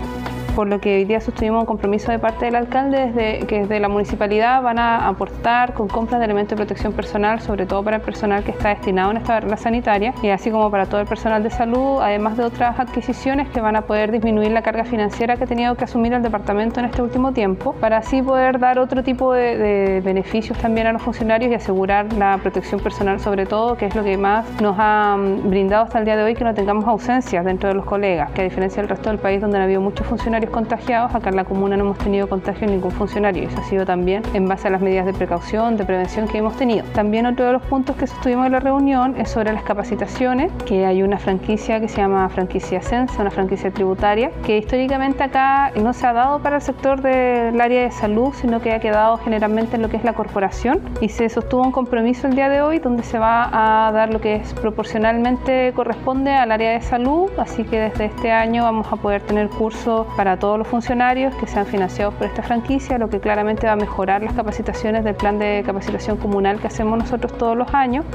por 0.55 0.67
lo 0.67 0.79
que 0.79 0.95
hoy 0.95 1.05
día 1.05 1.19
sostuvimos 1.19 1.61
un 1.61 1.65
compromiso 1.65 2.11
de 2.11 2.19
parte 2.19 2.45
del 2.45 2.55
alcalde 2.55 3.11
desde, 3.11 3.45
que 3.45 3.59
desde 3.59 3.79
la 3.79 3.89
municipalidad 3.89 4.61
van 4.61 4.79
a 4.79 5.07
aportar 5.07 5.73
con 5.73 5.87
compras 5.87 6.19
de 6.19 6.25
elementos 6.25 6.51
de 6.51 6.55
protección 6.55 6.93
personal, 6.93 7.41
sobre 7.41 7.65
todo 7.65 7.83
para 7.83 7.97
el 7.97 8.01
personal 8.01 8.43
que 8.43 8.51
está 8.51 8.69
destinado 8.69 9.11
en 9.11 9.17
esta 9.17 9.33
barrera 9.33 9.57
sanitaria 9.57 10.13
y 10.23 10.29
así 10.29 10.51
como 10.51 10.71
para 10.71 10.85
todo 10.85 11.01
el 11.01 11.07
personal 11.07 11.43
de 11.43 11.49
salud, 11.49 11.99
además 12.01 12.37
de 12.37 12.43
otras 12.45 12.79
adquisiciones 12.79 13.49
que 13.49 13.59
van 13.59 13.75
a 13.75 13.81
poder 13.81 14.11
disminuir 14.11 14.51
la 14.51 14.61
carga 14.61 14.85
financiera 14.85 15.35
que 15.35 15.43
ha 15.43 15.47
tenido 15.47 15.75
que 15.75 15.83
asumir 15.83 16.13
el 16.13 16.21
departamento 16.21 16.79
en 16.79 16.85
este 16.85 17.01
último 17.01 17.33
tiempo, 17.33 17.73
para 17.73 17.97
así 17.97 18.21
poder 18.21 18.57
dar 18.59 18.79
otro 18.79 19.03
tipo 19.03 19.33
de, 19.33 19.57
de 19.57 20.01
beneficios 20.01 20.57
también 20.57 20.87
a 20.87 20.93
los 20.93 21.01
funcionarios 21.01 21.51
y 21.51 21.55
asegurar 21.55 22.13
la 22.13 22.37
protección 22.37 22.79
personal 22.79 23.19
sobre 23.19 23.45
todo, 23.45 23.75
que 23.75 23.87
es 23.87 23.95
lo 23.95 24.03
que 24.03 24.17
más 24.17 24.45
nos 24.61 24.77
ha 24.79 25.17
mm, 25.17 25.49
brindado 25.49 25.83
hasta 25.83 25.99
el 25.99 26.05
día 26.05 26.15
de 26.15 26.23
hoy 26.23 26.33
que 26.33 26.45
no 26.45 26.53
tengamos 26.53 26.85
ausencias 26.85 27.43
dentro 27.43 27.67
de 27.67 27.75
los 27.75 27.85
colegas, 27.85 28.31
que 28.31 28.41
a 28.41 28.43
diferencia 28.45 28.81
del 28.81 28.89
resto 28.89 29.09
del 29.09 29.19
país 29.19 29.41
donde 29.41 29.57
han 29.57 29.63
habido 29.63 29.81
muchos 29.81 30.07
funcionarios 30.07 30.44
contagiados, 30.49 31.13
acá 31.13 31.29
en 31.29 31.35
la 31.35 31.45
comuna 31.45 31.77
no 31.77 31.85
hemos 31.85 31.97
tenido 31.97 32.27
contagio 32.27 32.67
ningún 32.67 32.91
funcionario. 32.91 33.43
Y 33.43 33.45
eso 33.47 33.59
ha 33.59 33.63
sido 33.63 33.85
también 33.85 34.23
en 34.33 34.47
base 34.47 34.67
a 34.67 34.71
las 34.71 34.81
medidas 34.81 35.05
de 35.05 35.13
precaución, 35.13 35.77
de 35.77 35.85
prevención 35.85 36.27
que 36.27 36.37
hemos 36.37 36.55
tenido. 36.57 36.85
También 36.93 37.25
otro 37.25 37.45
de 37.45 37.53
los 37.53 37.61
puntos 37.63 37.95
que 37.95 38.07
sostuvimos 38.07 38.45
en 38.45 38.53
la 38.53 38.59
reunión 38.59 39.15
es 39.17 39.29
sobre 39.29 39.53
las 39.53 39.63
capacitaciones, 39.63 40.51
que 40.65 40.85
hay 40.85 41.03
una 41.03 41.17
franquicia 41.17 41.79
que 41.79 41.87
se 41.87 41.97
llama 41.97 42.27
franquicia 42.29 42.81
Sensa, 42.81 43.21
una 43.21 43.31
franquicia 43.31 43.71
tributaria, 43.71 44.31
que 44.45 44.57
históricamente 44.57 45.23
acá 45.23 45.71
no 45.81 45.93
se 45.93 46.07
ha 46.07 46.13
dado 46.13 46.39
para 46.39 46.57
el 46.57 46.61
sector 46.61 47.01
del 47.01 47.59
área 47.59 47.83
de 47.83 47.91
salud, 47.91 48.33
sino 48.33 48.61
que 48.61 48.73
ha 48.73 48.79
quedado 48.79 49.17
generalmente 49.17 49.75
en 49.75 49.81
lo 49.81 49.89
que 49.89 49.97
es 49.97 50.03
la 50.03 50.13
corporación. 50.13 50.81
Y 51.01 51.09
se 51.09 51.29
sostuvo 51.29 51.63
un 51.63 51.71
compromiso 51.71 52.27
el 52.27 52.35
día 52.35 52.49
de 52.49 52.61
hoy 52.61 52.79
donde 52.79 53.03
se 53.03 53.19
va 53.19 53.87
a 53.87 53.91
dar 53.91 54.11
lo 54.11 54.21
que 54.21 54.35
es 54.35 54.53
proporcionalmente 54.53 55.73
corresponde 55.75 56.31
al 56.31 56.51
área 56.51 56.71
de 56.71 56.81
salud, 56.81 57.29
así 57.37 57.63
que 57.63 57.79
desde 57.79 58.05
este 58.05 58.31
año 58.31 58.63
vamos 58.63 58.87
a 58.91 58.95
poder 58.95 59.21
tener 59.21 59.49
cursos 59.49 60.07
para 60.15 60.34
todos 60.37 60.57
los 60.57 60.67
funcionarios 60.67 61.33
que 61.35 61.47
sean 61.47 61.65
financiados 61.65 62.13
por 62.15 62.27
esta 62.27 62.43
franquicia, 62.43 62.97
lo 62.97 63.09
que 63.09 63.19
claramente 63.19 63.67
va 63.67 63.73
a 63.73 63.77
mejorar 63.77 64.21
las 64.21 64.33
capacitaciones 64.33 65.03
del 65.03 65.15
plan 65.15 65.39
de 65.39 65.63
capacitación 65.65 66.17
comunal 66.17 66.59
que 66.59 66.67
hacemos 66.67 66.97
nosotros 66.97 67.37
todos 67.37 67.57
los 67.57 67.73
años. 67.73 68.05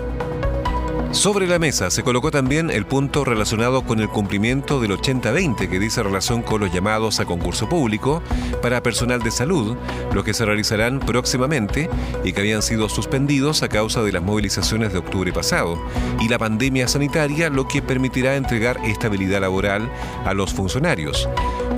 Sobre 1.13 1.49
la 1.49 1.59
mesa 1.59 1.91
se 1.91 2.05
colocó 2.05 2.31
también 2.31 2.71
el 2.71 2.87
punto 2.87 3.25
relacionado 3.25 3.83
con 3.83 3.99
el 3.99 4.09
cumplimiento 4.09 4.81
del 4.81 4.93
80-20 4.93 5.69
que 5.69 5.81
dice 5.81 6.05
relación 6.05 6.41
con 6.41 6.61
los 6.61 6.73
llamados 6.73 7.19
a 7.19 7.25
concurso 7.25 7.69
público 7.69 8.23
para 8.63 8.81
personal 8.81 9.21
de 9.21 9.33
salud, 9.33 9.77
los 10.15 10.23
que 10.23 10.35
se 10.35 10.45
realizarán 10.45 11.01
próximamente 11.01 11.91
y 12.23 12.33
que 12.33 12.41
habían 12.41 12.63
sido 12.63 12.89
suspendidos 12.89 13.65
a 13.65 13.69
causa 13.69 14.05
de 14.05 14.13
las 14.13 14.23
movilizaciones 14.23 14.93
de 14.93 15.01
octubre 15.01 15.33
pasado 15.33 15.77
y 16.21 16.29
la 16.29 16.39
pandemia 16.39 16.87
sanitaria, 16.87 17.51
lo 17.51 17.67
que 17.67 17.83
permitirá 17.83 18.37
entregar 18.37 18.79
estabilidad 18.85 19.41
laboral 19.41 19.91
a 20.25 20.33
los 20.33 20.55
funcionarios. 20.55 21.29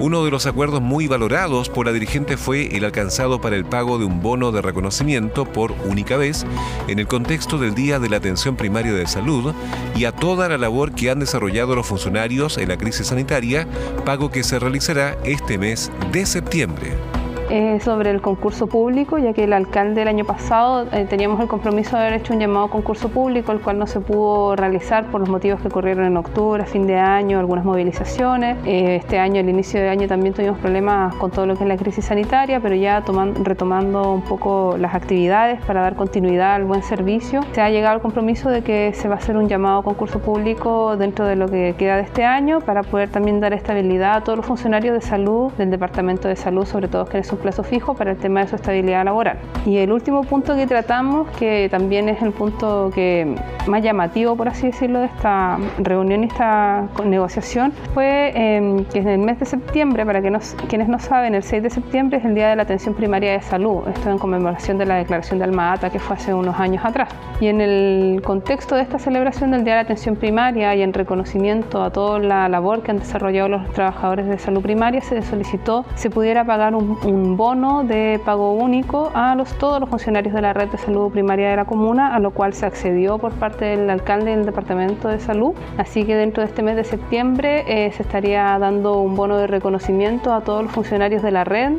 Uno 0.03 0.25
de 0.25 0.33
los 0.33 0.47
acuerdos 0.47 0.83
muy 0.83 1.07
valorados 1.07 1.69
por 1.69 1.87
la 1.87 1.93
dirigente 1.93 2.37
fue 2.37 2.77
el 2.77 2.85
alcanzado 2.85 3.41
para 3.41 3.55
el 3.55 3.65
pago 3.65 3.99
de 3.99 4.05
un 4.05 4.21
bono 4.21 4.51
de 4.51 4.61
reconocimiento 4.61 5.45
por 5.45 5.71
única 5.71 6.17
vez 6.17 6.45
en 6.89 6.99
el 6.99 7.07
contexto 7.07 7.57
del 7.57 7.77
Día 7.77 8.01
de 8.01 8.09
la 8.09 8.17
Atención 8.17 8.57
Primaria 8.57 8.93
de 8.93 9.07
Salud 9.07 9.55
y 9.95 10.05
a 10.05 10.11
toda 10.11 10.49
la 10.49 10.59
labor 10.59 10.91
que 10.91 11.09
han 11.09 11.21
desarrollado 11.21 11.77
los 11.77 11.87
funcionarios 11.87 12.59
en 12.59 12.71
la 12.71 12.79
crisis 12.79 13.07
sanitaria, 13.07 13.69
pago 14.05 14.33
que 14.33 14.43
se 14.43 14.59
realizará 14.59 15.17
este 15.23 15.57
mes 15.57 15.93
de 16.11 16.27
septiembre 16.27 16.97
sobre 17.81 18.11
el 18.11 18.23
concurso 18.23 18.67
público, 18.67 19.19
ya 19.19 19.35
que 19.35 19.45
el 19.45 19.53
alcalde 19.53 20.03
el 20.03 20.09
año 20.09 20.25
pasado 20.25 20.87
eh, 20.91 21.05
teníamos 21.09 21.39
el 21.41 21.49
compromiso 21.49 21.97
de 21.97 22.03
haber 22.03 22.21
hecho 22.21 22.33
un 22.33 22.41
llamado 22.41 22.69
concurso 22.69 23.11
público, 23.11 23.53
el 23.53 23.61
cual 23.61 23.79
no 23.79 23.87
se 23.87 24.01
pudo 24.01 24.57
realizar 24.57 25.05
por 25.07 25.21
los 25.21 25.29
motivos 25.29 25.61
que 25.61 25.69
ocurrieron 25.69 26.07
en 26.07 26.17
octubre, 26.17 26.65
fin 26.65 26.87
de 26.87 26.97
año, 26.97 27.39
algunas 27.39 27.65
movilizaciones. 27.65 28.57
Eh, 28.65 28.97
este 28.97 29.19
año, 29.19 29.41
el 29.41 29.51
inicio 29.51 29.81
de 29.81 29.91
año, 29.91 30.09
también 30.09 30.33
tuvimos 30.33 30.59
problemas 30.59 31.15
con 31.17 31.31
todo 31.31 31.45
lo 31.45 31.57
que 31.57 31.65
es 31.65 31.69
la 31.69 31.77
crisis 31.77 32.07
sanitaria, 32.07 32.59
pero 32.61 32.75
ya 32.75 33.03
tomando, 33.03 33.45
retomando 33.45 34.13
un 34.13 34.23
poco 34.23 34.77
las 34.79 34.95
actividades 34.95 35.61
para 35.67 35.83
dar 35.83 35.95
continuidad 35.95 36.55
al 36.55 36.65
buen 36.65 36.83
servicio, 36.83 37.43
se 37.53 37.61
ha 37.61 37.69
llegado 37.69 37.97
al 37.97 38.01
compromiso 38.01 38.49
de 38.49 38.63
que 38.63 38.95
se 38.95 39.09
va 39.09 39.17
a 39.17 39.19
hacer 39.19 39.37
un 39.37 39.49
llamado 39.49 39.83
concurso 39.83 40.21
público 40.21 40.97
dentro 40.97 41.27
de 41.27 41.37
lo 41.37 41.49
que 41.49 41.75
queda 41.77 41.97
de 41.97 42.03
este 42.03 42.25
año 42.25 42.61
para 42.61 42.83
poder 42.83 43.11
también 43.11 43.41
dar 43.41 43.53
estabilidad 43.53 44.15
a 44.15 44.21
todos 44.23 44.39
los 44.39 44.47
funcionarios 44.47 44.95
de 44.95 45.03
salud 45.03 45.53
del 45.59 45.71
Departamento 45.71 46.29
de 46.29 46.37
Salud, 46.37 46.65
sobre 46.65 46.89
todo 46.89 47.05
quienes 47.05 47.27
son 47.27 47.42
plazo 47.43 47.63
fijo 47.63 47.95
para 47.95 48.13
el 48.13 48.17
tema 48.17 48.41
de 48.41 48.49
su 48.49 48.57
estabilidad 48.57 49.05
laboral. 49.05 49.39
Y 49.67 49.79
el 49.79 49.93
último 49.93 50.23
punto 50.23 50.57
que 50.57 50.67
tratamos, 50.67 51.29
que 51.39 51.69
también 51.71 52.09
es 52.09 52.23
el 52.23 52.33
punto 52.33 52.91
que 52.95 53.35
más 53.67 53.83
llamativo, 53.83 54.37
por 54.37 54.49
así 54.49 54.67
decirlo, 54.67 55.01
de 55.01 55.07
esta 55.07 55.59
reunión 55.79 56.25
y 56.25 56.27
esta 56.27 56.89
negociación, 57.05 57.73
fue 57.95 58.33
em, 58.35 58.85
que 58.87 58.99
en 58.99 59.09
el 59.09 59.19
mes 59.19 59.39
de 59.39 59.47
septiembre, 59.47 60.05
para 60.07 60.23
que 60.23 60.31
nos, 60.31 60.55
quienes 60.69 60.89
no 60.89 60.99
saben, 60.99 61.35
el 61.35 61.43
6 61.43 61.63
de 61.63 61.71
septiembre 61.71 62.19
es 62.19 62.25
el 62.25 62.35
Día 62.35 62.49
de 62.49 62.57
la 62.57 62.63
Atención 62.63 62.95
Primaria 62.95 63.33
de 63.33 63.43
Salud. 63.43 63.87
Esto 63.89 64.11
en 64.11 64.19
conmemoración 64.19 64.79
de 64.79 64.87
la 64.87 64.97
declaración 64.97 65.39
de 65.39 65.45
Alma 65.45 65.73
Ata, 65.73 65.91
que 65.91 65.99
fue 65.99 66.17
hace 66.17 66.33
unos 66.35 66.59
años 66.59 66.85
atrás. 66.85 67.09
Y 67.41 67.49
en 67.49 67.61
el 67.61 68.23
contexto 68.25 68.77
de 68.77 68.83
esta 68.83 68.99
celebración 68.99 69.51
del 69.51 69.65
Día 69.65 69.75
de 69.75 69.79
la 69.79 69.83
Atención 69.83 70.17
Primaria 70.17 70.75
y 70.75 70.83
en 70.83 70.93
reconocimiento 70.93 71.83
a 71.83 71.91
toda 71.91 72.19
la 72.19 72.49
labor 72.49 72.83
que 72.83 72.93
han 72.93 72.99
desarrollado 72.99 73.49
los 73.49 73.71
trabajadores 73.73 74.27
de 74.27 74.39
salud 74.39 74.63
primaria, 74.63 75.01
se 75.01 75.21
solicitó 75.23 75.85
se 75.95 76.11
pudiera 76.11 76.45
pagar 76.45 76.75
un, 76.75 76.99
un 77.05 77.32
bono 77.37 77.85
de 77.85 78.21
pago 78.25 78.53
único 78.53 79.11
a 79.15 79.35
los, 79.35 79.53
todos 79.59 79.81
los 79.81 79.89
funcionarios 79.89 80.35
de 80.35 80.43
la 80.43 80.53
red 80.53 80.69
de 80.69 80.79
salud 80.79 81.11
primaria 81.11 81.51
de 81.51 81.57
la 81.57 81.65
comuna, 81.65 82.15
a 82.15 82.21
lo 82.21 82.31
cual 82.33 82.53
se 82.55 82.67
accedió 82.67 83.19
por 83.19 83.33
parte 83.33 83.65
del 83.65 83.91
alcalde 83.91 84.31
del 84.31 84.45
departamento 84.45 85.09
de 85.09 85.21
salud. 85.21 85.53
Así 85.79 86.05
que 86.05 86.15
dentro 86.17 86.43
de 86.43 86.49
este 86.49 86.63
mes 86.63 86.77
de 86.77 86.85
septiembre 86.85 87.65
eh, 87.67 87.93
se 87.93 88.03
estaría 88.03 88.59
dando 88.59 89.01
un 89.01 89.15
bono 89.15 89.37
de 89.37 89.47
reconocimiento 89.47 90.33
a 90.33 90.41
todos 90.43 90.63
los 90.65 90.73
funcionarios 90.73 91.23
de 91.23 91.31
la 91.31 91.45
red 91.45 91.73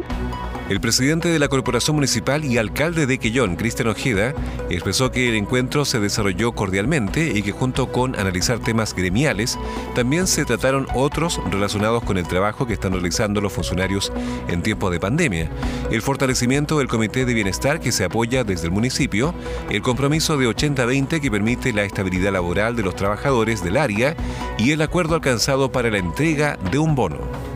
El 0.69 0.79
presidente 0.79 1.27
de 1.27 1.39
la 1.39 1.49
Corporación 1.49 1.97
Municipal 1.97 2.45
y 2.45 2.57
alcalde 2.57 3.05
de 3.05 3.17
Quellón, 3.17 3.57
Cristian 3.57 3.89
Ojeda, 3.89 4.33
expresó 4.69 5.11
que 5.11 5.27
el 5.27 5.35
encuentro 5.35 5.83
se 5.83 5.99
desarrolló 5.99 6.53
cordialmente 6.53 7.33
y 7.35 7.41
que 7.41 7.51
junto 7.51 7.91
con 7.91 8.17
analizar 8.17 8.59
temas 8.59 8.95
gremiales, 8.95 9.59
también 9.93 10.25
se 10.25 10.45
trataron 10.45 10.87
otros 10.95 11.41
relacionados 11.51 12.03
con 12.03 12.17
el 12.17 12.27
trabajo 12.27 12.65
que 12.65 12.73
están 12.73 12.93
realizando 12.93 13.41
los 13.41 13.51
funcionarios 13.51 14.13
en 14.47 14.63
tiempos 14.63 14.89
de 14.91 15.01
pandemia, 15.01 15.49
el 15.91 16.01
fortalecimiento 16.01 16.77
del 16.77 16.87
Comité 16.87 17.25
de 17.25 17.33
Bienestar 17.33 17.81
que 17.81 17.91
se 17.91 18.05
apoya 18.05 18.45
desde 18.45 18.67
el 18.67 18.71
municipio, 18.71 19.35
el 19.69 19.81
compromiso 19.81 20.37
de 20.37 20.47
80-20 20.47 21.19
que 21.19 21.29
permite 21.29 21.73
la 21.73 21.83
estabilidad 21.83 22.31
laboral 22.31 22.77
de 22.77 22.83
los 22.83 22.95
trabajadores 22.95 23.63
del 23.63 23.75
área 23.75 24.15
y 24.57 24.71
el 24.71 24.81
acuerdo 24.81 25.15
alcanzado 25.15 25.73
para 25.73 25.91
la 25.91 25.97
entrega 25.97 26.57
de 26.71 26.79
un 26.79 26.95
bono. 26.95 27.52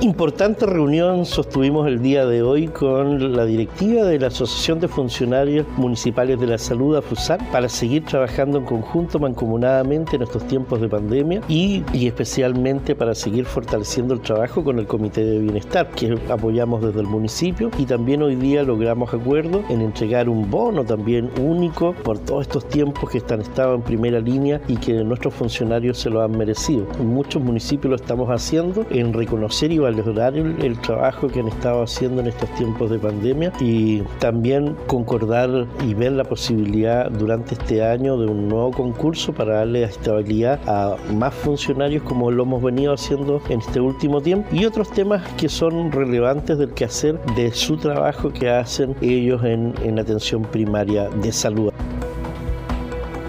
Importante 0.00 0.64
reunión 0.64 1.26
sostuvimos 1.26 1.88
el 1.88 2.00
día 2.00 2.24
de 2.24 2.40
hoy 2.40 2.68
con 2.68 3.32
la 3.34 3.44
directiva 3.44 4.04
de 4.04 4.20
la 4.20 4.28
Asociación 4.28 4.78
de 4.78 4.86
Funcionarios 4.86 5.66
Municipales 5.76 6.38
de 6.38 6.46
la 6.46 6.56
Salud, 6.56 6.94
AFUSAR, 6.94 7.40
para 7.50 7.68
seguir 7.68 8.04
trabajando 8.04 8.58
en 8.58 8.64
conjunto, 8.64 9.18
mancomunadamente 9.18 10.14
en 10.14 10.22
estos 10.22 10.46
tiempos 10.46 10.80
de 10.80 10.88
pandemia 10.88 11.40
y, 11.48 11.82
y 11.92 12.06
especialmente 12.06 12.94
para 12.94 13.12
seguir 13.12 13.44
fortaleciendo 13.44 14.14
el 14.14 14.20
trabajo 14.20 14.62
con 14.62 14.78
el 14.78 14.86
Comité 14.86 15.24
de 15.24 15.40
Bienestar, 15.40 15.90
que 15.90 16.16
apoyamos 16.30 16.80
desde 16.80 17.00
el 17.00 17.08
municipio 17.08 17.68
y 17.76 17.84
también 17.84 18.22
hoy 18.22 18.36
día 18.36 18.62
logramos 18.62 19.12
acuerdo 19.12 19.64
en 19.68 19.80
entregar 19.80 20.28
un 20.28 20.48
bono 20.48 20.84
también 20.84 21.28
único 21.40 21.92
por 22.04 22.20
todos 22.20 22.42
estos 22.42 22.68
tiempos 22.68 23.10
que 23.10 23.18
están 23.18 23.40
estado 23.40 23.74
en 23.74 23.82
primera 23.82 24.20
línea 24.20 24.60
y 24.68 24.76
que 24.76 24.92
nuestros 25.02 25.34
funcionarios 25.34 25.98
se 25.98 26.08
lo 26.08 26.22
han 26.22 26.38
merecido. 26.38 26.86
En 27.00 27.08
muchos 27.08 27.42
municipios 27.42 27.90
lo 27.90 27.96
estamos 27.96 28.28
haciendo 28.28 28.86
en 28.90 29.12
reconocer 29.12 29.72
y 29.72 29.87
valorar 29.90 30.36
el, 30.36 30.62
el 30.62 30.78
trabajo 30.78 31.28
que 31.28 31.40
han 31.40 31.48
estado 31.48 31.82
haciendo 31.82 32.20
en 32.20 32.28
estos 32.28 32.48
tiempos 32.54 32.90
de 32.90 32.98
pandemia 32.98 33.52
y 33.60 34.02
también 34.18 34.76
concordar 34.86 35.66
y 35.86 35.94
ver 35.94 36.12
la 36.12 36.24
posibilidad 36.24 37.10
durante 37.10 37.54
este 37.54 37.84
año 37.84 38.16
de 38.18 38.26
un 38.26 38.48
nuevo 38.48 38.70
concurso 38.70 39.32
para 39.32 39.58
darle 39.58 39.84
estabilidad 39.84 40.60
a 40.66 40.96
más 41.12 41.34
funcionarios 41.34 42.02
como 42.02 42.30
lo 42.30 42.42
hemos 42.42 42.62
venido 42.62 42.92
haciendo 42.92 43.40
en 43.48 43.60
este 43.60 43.80
último 43.80 44.20
tiempo 44.20 44.48
y 44.52 44.64
otros 44.64 44.90
temas 44.90 45.26
que 45.34 45.48
son 45.48 45.90
relevantes 45.92 46.58
del 46.58 46.72
quehacer 46.74 47.18
de 47.36 47.50
su 47.52 47.76
trabajo 47.76 48.30
que 48.30 48.50
hacen 48.50 48.94
ellos 49.00 49.42
en, 49.44 49.74
en 49.82 49.98
atención 49.98 50.42
primaria 50.42 51.08
de 51.08 51.32
salud. 51.32 51.72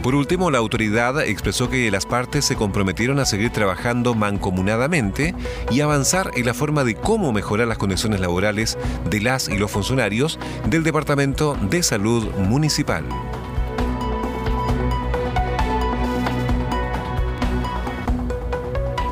Por 0.04 0.16
último, 0.16 0.50
la 0.50 0.60
autoridad 0.60 1.22
expresó 1.22 1.70
que 1.70 1.92
las 1.92 2.06
partes 2.06 2.46
se 2.46 2.56
comprometieron 2.56 3.20
a 3.20 3.26
seguir 3.26 3.52
trabajando 3.52 4.16
mancomunadamente 4.16 5.36
y 5.72 5.82
avanzar 5.82 6.32
en 6.36 6.46
la 6.46 6.54
forma 6.54 6.86
de 6.86 6.96
cómo 6.96 7.34
mejorar 7.34 7.68
las 7.68 7.78
condiciones 7.78 8.22
laborales 8.22 8.78
de 9.10 9.20
las 9.20 9.50
y 9.50 9.58
los 9.58 9.72
funcionarios 9.72 10.40
del 10.70 10.84
Departamento 10.84 11.58
de 11.70 11.84
Salud 11.84 12.32
Municipal. 12.38 13.04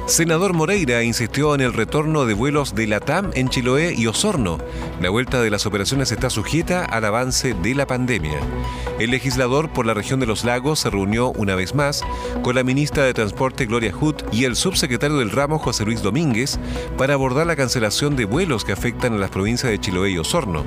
Senador 0.07 0.53
Moreira 0.53 1.03
insistió 1.03 1.53
en 1.53 1.59
el 1.59 1.73
retorno 1.73 2.25
de 2.25 2.33
vuelos 2.33 2.73
de 2.73 2.87
Latam 2.87 3.29
en 3.33 3.49
Chiloé 3.49 3.93
y 3.93 4.07
Osorno. 4.07 4.57
La 5.01 5.09
vuelta 5.09 5.41
de 5.41 5.49
las 5.49 5.65
operaciones 5.65 6.13
está 6.13 6.29
sujeta 6.29 6.85
al 6.85 7.03
avance 7.03 7.53
de 7.53 7.75
la 7.75 7.85
pandemia. 7.87 8.39
El 8.99 9.11
legislador 9.11 9.69
por 9.69 9.85
la 9.85 9.93
región 9.93 10.21
de 10.21 10.25
los 10.25 10.45
lagos 10.45 10.79
se 10.79 10.89
reunió 10.89 11.31
una 11.31 11.55
vez 11.55 11.75
más 11.75 12.03
con 12.41 12.55
la 12.55 12.63
ministra 12.63 13.03
de 13.03 13.13
Transporte 13.13 13.65
Gloria 13.65 13.91
Hood 13.91 14.15
y 14.31 14.45
el 14.45 14.55
subsecretario 14.55 15.17
del 15.17 15.29
ramo 15.29 15.59
José 15.59 15.83
Luis 15.83 16.01
Domínguez 16.01 16.57
para 16.97 17.15
abordar 17.15 17.45
la 17.45 17.57
cancelación 17.57 18.15
de 18.15 18.23
vuelos 18.23 18.63
que 18.63 18.71
afectan 18.71 19.13
a 19.13 19.17
las 19.17 19.29
provincias 19.29 19.69
de 19.69 19.79
Chiloé 19.79 20.11
y 20.11 20.17
Osorno. 20.19 20.63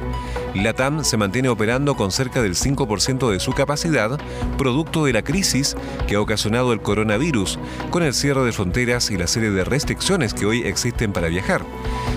Latam 0.55 1.05
se 1.05 1.17
mantiene 1.17 1.49
operando 1.49 1.95
con 1.95 2.11
cerca 2.11 2.43
del 2.43 2.55
5% 2.55 3.31
de 3.31 3.41
su 3.41 3.53
capacidad, 3.53 4.19
producto 4.59 5.05
de 5.05 5.13
la 5.13 5.23
crisis 5.23 5.77
que 6.09 6.17
ha 6.17 6.21
ocasionado 6.21 6.73
el 6.73 6.81
coronavirus, 6.81 7.59
con 7.91 8.03
el 8.03 8.15
cierre 8.15 8.45
de 8.45 8.53
fronteras 8.53 9.11
y 9.11 9.17
la 9.17 9.27
serie 9.27 9.51
de 9.51 9.65
restricciones 9.65 10.35
que 10.35 10.47
hoy 10.47 10.63
existen 10.63 11.13
para 11.13 11.29
viajar. 11.29 11.63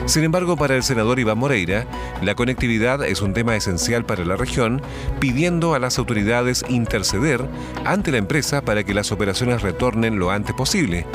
Sin 0.06 0.24
embargo, 0.24 0.58
para 0.58 0.76
el 0.76 0.84
senador 0.84 1.20
Iván 1.20 1.38
Moreira, 1.38 1.86
la 2.22 2.36
conectividad 2.36 3.04
es 3.06 3.22
un 3.22 3.34
tema 3.34 3.56
esencial 3.56 4.06
para 4.06 4.26
la 4.26 4.36
región, 4.36 4.82
pidiendo 5.20 5.76
a 5.76 5.80
las 5.80 6.00
autoridades 6.00 6.66
interceder 6.70 7.48
ante 7.86 8.12
la 8.12 8.18
empresa 8.18 8.62
para 8.62 8.84
que 8.84 8.94
las 8.94 9.12
operaciones 9.12 9.62
retornen 9.62 10.18
lo 10.18 10.32
antes 10.32 10.56
posible. 10.56 11.06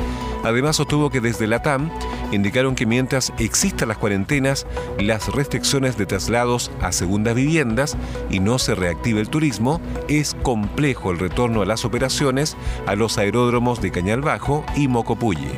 Además, 0.44 0.76
sostuvo 0.76 1.10
que 1.10 1.20
desde 1.20 1.46
la 1.46 1.62
TAM 1.62 1.90
indicaron 2.32 2.74
que 2.74 2.86
mientras 2.86 3.32
existan 3.38 3.88
las 3.88 3.98
cuarentenas, 3.98 4.66
las 4.98 5.34
restricciones 5.34 5.96
de 5.96 6.06
traslados 6.06 6.70
a 6.80 6.92
segundas 6.92 7.34
viviendas 7.34 7.96
y 8.30 8.40
no 8.40 8.58
se 8.58 8.74
reactive 8.74 9.20
el 9.20 9.28
turismo, 9.28 9.80
es 10.08 10.36
complejo 10.42 11.10
el 11.10 11.18
retorno 11.18 11.62
a 11.62 11.66
las 11.66 11.84
operaciones 11.84 12.56
a 12.86 12.94
los 12.94 13.18
aeródromos 13.18 13.80
de 13.80 13.90
Cañal 13.90 14.20
Bajo 14.20 14.64
y 14.76 14.88
Mocopulli. 14.88 15.48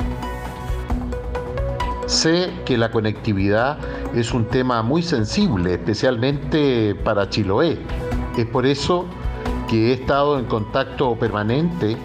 Sé 2.06 2.50
que 2.64 2.76
la 2.76 2.90
conectividad 2.90 3.78
es 4.14 4.32
un 4.32 4.44
tema 4.46 4.82
muy 4.82 5.00
sensible, 5.00 5.74
especialmente 5.74 6.96
para 7.04 7.28
Chiloé. 7.28 7.78
Es 8.36 8.46
por 8.46 8.66
eso 8.66 9.06
que 9.68 9.90
he 9.90 9.92
estado 9.92 10.38
en 10.38 10.46
contacto 10.46 11.16
permanente 11.16 11.96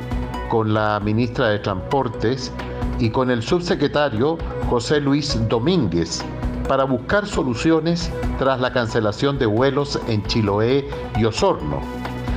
con 0.49 0.75
la 0.75 0.99
ministra 1.03 1.49
de 1.49 1.57
Transportes 1.57 2.51
y 2.99 3.09
con 3.09 3.29
el 3.29 3.41
subsecretario 3.41 4.37
José 4.69 5.01
Luis 5.01 5.37
Domínguez 5.47 6.23
para 6.67 6.83
buscar 6.83 7.27
soluciones 7.27 8.11
tras 8.39 8.59
la 8.59 8.73
cancelación 8.73 9.37
de 9.37 9.45
vuelos 9.45 9.99
en 10.07 10.23
Chiloé 10.23 10.87
y 11.17 11.25
Osorno. 11.25 11.79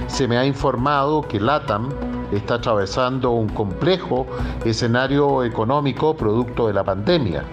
Se 0.07 0.29
me 0.29 0.37
ha 0.37 0.45
informado 0.45 1.23
que 1.23 1.41
LATAM 1.41 1.89
está 2.33 2.55
atravesando 2.55 3.31
un 3.31 3.49
complejo 3.49 4.27
escenario 4.65 5.45
económico 5.45 6.15
producto 6.15 6.67
de 6.67 6.75
la 6.75 6.85
pandemia. 6.85 7.45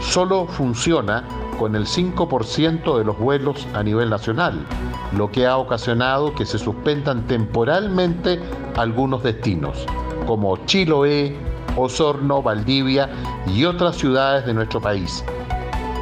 Solo 0.00 0.46
funciona 0.46 1.24
con 1.58 1.76
el 1.76 1.86
5% 1.86 2.98
de 2.98 3.04
los 3.04 3.18
vuelos 3.18 3.68
a 3.74 3.82
nivel 3.84 4.10
nacional, 4.10 4.66
lo 5.16 5.30
que 5.30 5.46
ha 5.46 5.56
ocasionado 5.56 6.34
que 6.34 6.44
se 6.44 6.58
suspendan 6.58 7.26
temporalmente 7.26 8.40
algunos 8.76 9.22
destinos, 9.22 9.86
como 10.26 10.56
Chiloé, 10.66 11.51
Osorno, 11.76 12.42
Valdivia 12.42 13.08
y 13.46 13.64
otras 13.64 13.96
ciudades 13.96 14.46
de 14.46 14.54
nuestro 14.54 14.80
país. 14.80 15.24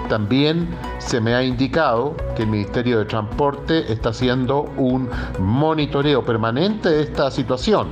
También 0.09 0.68
se 0.98 1.20
me 1.20 1.35
ha 1.35 1.42
indicado 1.44 2.16
que 2.35 2.42
el 2.42 2.48
Ministerio 2.48 2.98
de 2.98 3.04
Transporte 3.04 3.92
está 3.92 4.09
haciendo 4.09 4.62
un 4.76 5.09
monitoreo 5.38 6.24
permanente 6.24 6.88
de 6.88 7.02
esta 7.02 7.30
situación, 7.30 7.88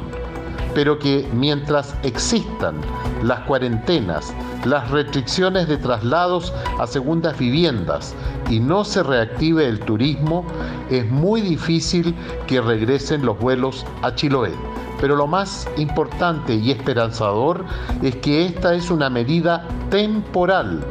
pero 0.75 0.99
que 0.99 1.29
mientras 1.33 1.95
existan 2.03 2.75
las 3.23 3.41
cuarentenas, 3.41 4.35
las 4.65 4.91
restricciones 4.91 5.69
de 5.69 5.77
traslados 5.77 6.53
a 6.79 6.87
segundas 6.87 7.39
viviendas 7.39 8.15
y 8.51 8.61
no 8.61 8.85
se 8.85 9.03
reactive 9.03 9.67
el 9.67 9.79
turismo, 9.81 10.45
es 10.91 11.09
muy 11.09 11.41
difícil 11.41 12.15
que 12.47 12.61
regresen 12.61 13.25
los 13.25 13.39
vuelos 13.39 13.87
a 14.03 14.15
Chiloé. 14.15 14.53
Pero 15.01 15.17
lo 15.17 15.27
más 15.27 15.69
importante 15.77 16.55
y 16.55 16.71
esperanzador 16.71 17.65
es 18.03 18.17
que 18.17 18.47
esta 18.47 18.75
es 18.75 18.91
una 18.91 19.09
medida 19.09 19.67
temporal, 19.91 20.85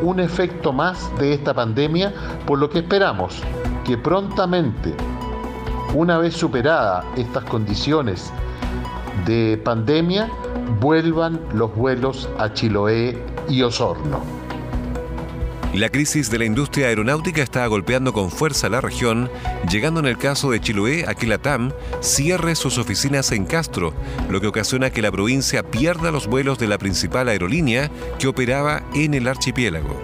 un 0.00 0.20
efecto 0.20 0.72
más 0.72 1.10
de 1.18 1.34
esta 1.34 1.54
pandemia, 1.54 2.12
por 2.46 2.58
lo 2.58 2.70
que 2.70 2.80
esperamos 2.80 3.42
que 3.84 3.98
prontamente, 3.98 4.94
una 5.94 6.18
vez 6.18 6.34
superada 6.34 7.04
estas 7.16 7.44
condiciones 7.44 8.32
de 9.26 9.60
pandemia, 9.62 10.30
vuelvan 10.80 11.40
los 11.52 11.74
vuelos 11.74 12.28
a 12.38 12.52
Chiloé 12.52 13.24
y 13.48 13.62
Osorno. 13.62 14.41
La 15.74 15.88
crisis 15.88 16.30
de 16.30 16.38
la 16.38 16.44
industria 16.44 16.88
aeronáutica 16.88 17.42
está 17.42 17.66
golpeando 17.66 18.12
con 18.12 18.30
fuerza 18.30 18.68
la 18.68 18.82
región, 18.82 19.30
llegando 19.70 20.00
en 20.00 20.06
el 20.06 20.18
caso 20.18 20.50
de 20.50 20.60
Chiloé 20.60 21.06
a 21.08 21.14
que 21.14 21.26
la 21.26 21.38
TAM 21.38 21.72
cierre 22.00 22.54
sus 22.56 22.76
oficinas 22.76 23.32
en 23.32 23.46
Castro, 23.46 23.94
lo 24.28 24.42
que 24.42 24.48
ocasiona 24.48 24.90
que 24.90 25.00
la 25.00 25.10
provincia 25.10 25.62
pierda 25.62 26.10
los 26.10 26.26
vuelos 26.26 26.58
de 26.58 26.66
la 26.66 26.76
principal 26.76 27.28
aerolínea 27.28 27.90
que 28.18 28.26
operaba 28.26 28.82
en 28.94 29.14
el 29.14 29.26
archipiélago. 29.26 29.98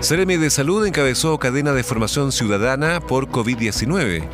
Ceremi 0.00 0.36
de 0.36 0.50
Salud 0.50 0.84
encabezó 0.84 1.38
cadena 1.38 1.72
de 1.72 1.84
formación 1.84 2.32
ciudadana 2.32 2.98
por 2.98 3.28
COVID-19. 3.28 4.24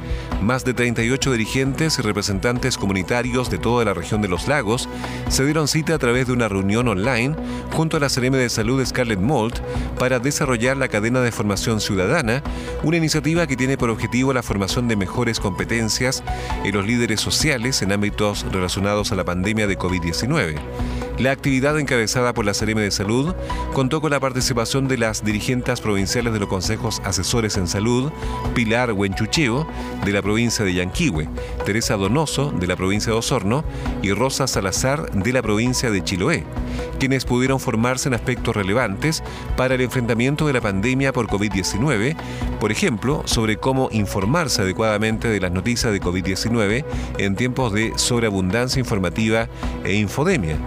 Más 0.42 0.64
de 0.64 0.72
38 0.72 1.32
dirigentes 1.32 1.98
y 1.98 2.02
representantes 2.02 2.78
comunitarios 2.78 3.50
de 3.50 3.58
toda 3.58 3.84
la 3.84 3.92
región 3.92 4.22
de 4.22 4.28
los 4.28 4.46
lagos 4.46 4.88
se 5.28 5.44
dieron 5.44 5.66
cita 5.66 5.94
a 5.94 5.98
través 5.98 6.28
de 6.28 6.32
una 6.32 6.48
reunión 6.48 6.86
online 6.86 7.34
junto 7.72 7.96
a 7.96 8.00
la 8.00 8.08
Ceremi 8.08 8.38
de 8.38 8.48
Salud 8.48 8.84
Scarlett 8.84 9.18
Mold 9.18 9.60
para 9.98 10.20
desarrollar 10.20 10.76
la 10.76 10.88
cadena 10.88 11.20
de 11.20 11.32
formación 11.32 11.80
ciudadana, 11.80 12.42
una 12.84 12.96
iniciativa 12.96 13.46
que 13.46 13.56
tiene 13.56 13.76
por 13.76 13.90
objetivo 13.90 14.32
la 14.32 14.44
formación 14.44 14.86
de 14.86 14.96
mejores 14.96 15.40
competencias 15.40 16.22
en 16.64 16.74
los 16.74 16.86
líderes 16.86 17.20
sociales 17.20 17.82
en 17.82 17.92
ámbitos 17.92 18.46
relacionados 18.52 19.10
a 19.10 19.16
la 19.16 19.24
pandemia 19.24 19.66
de 19.66 19.76
COVID-19. 19.76 21.07
La 21.18 21.32
actividad 21.32 21.76
encabezada 21.76 22.32
por 22.32 22.44
la 22.44 22.52
CRM 22.52 22.76
de 22.76 22.92
Salud 22.92 23.34
contó 23.72 24.00
con 24.00 24.12
la 24.12 24.20
participación 24.20 24.86
de 24.86 24.98
las 24.98 25.24
dirigentes 25.24 25.80
provinciales 25.80 26.32
de 26.32 26.38
los 26.38 26.48
consejos 26.48 27.02
asesores 27.04 27.56
en 27.56 27.66
salud, 27.66 28.12
Pilar 28.54 28.92
Huenchucheo, 28.92 29.66
de 30.04 30.12
la 30.12 30.22
provincia 30.22 30.64
de 30.64 30.74
Yanquihue, 30.74 31.28
Teresa 31.64 31.96
Donoso, 31.96 32.52
de 32.52 32.68
la 32.68 32.76
provincia 32.76 33.10
de 33.10 33.18
Osorno, 33.18 33.64
y 34.00 34.12
Rosa 34.12 34.46
Salazar, 34.46 35.10
de 35.10 35.32
la 35.32 35.42
provincia 35.42 35.90
de 35.90 36.04
Chiloé, 36.04 36.44
quienes 37.00 37.24
pudieron 37.24 37.58
formarse 37.58 38.08
en 38.08 38.14
aspectos 38.14 38.54
relevantes 38.54 39.24
para 39.56 39.74
el 39.74 39.80
enfrentamiento 39.80 40.46
de 40.46 40.52
la 40.52 40.60
pandemia 40.60 41.12
por 41.12 41.26
COVID-19, 41.26 42.16
por 42.60 42.70
ejemplo, 42.70 43.22
sobre 43.24 43.56
cómo 43.56 43.88
informarse 43.90 44.62
adecuadamente 44.62 45.26
de 45.26 45.40
las 45.40 45.50
noticias 45.50 45.92
de 45.92 46.00
COVID-19 46.00 46.84
en 47.18 47.34
tiempos 47.34 47.72
de 47.72 47.92
sobreabundancia 47.96 48.78
informativa 48.78 49.48
e 49.82 49.94
infodemia 49.94 50.58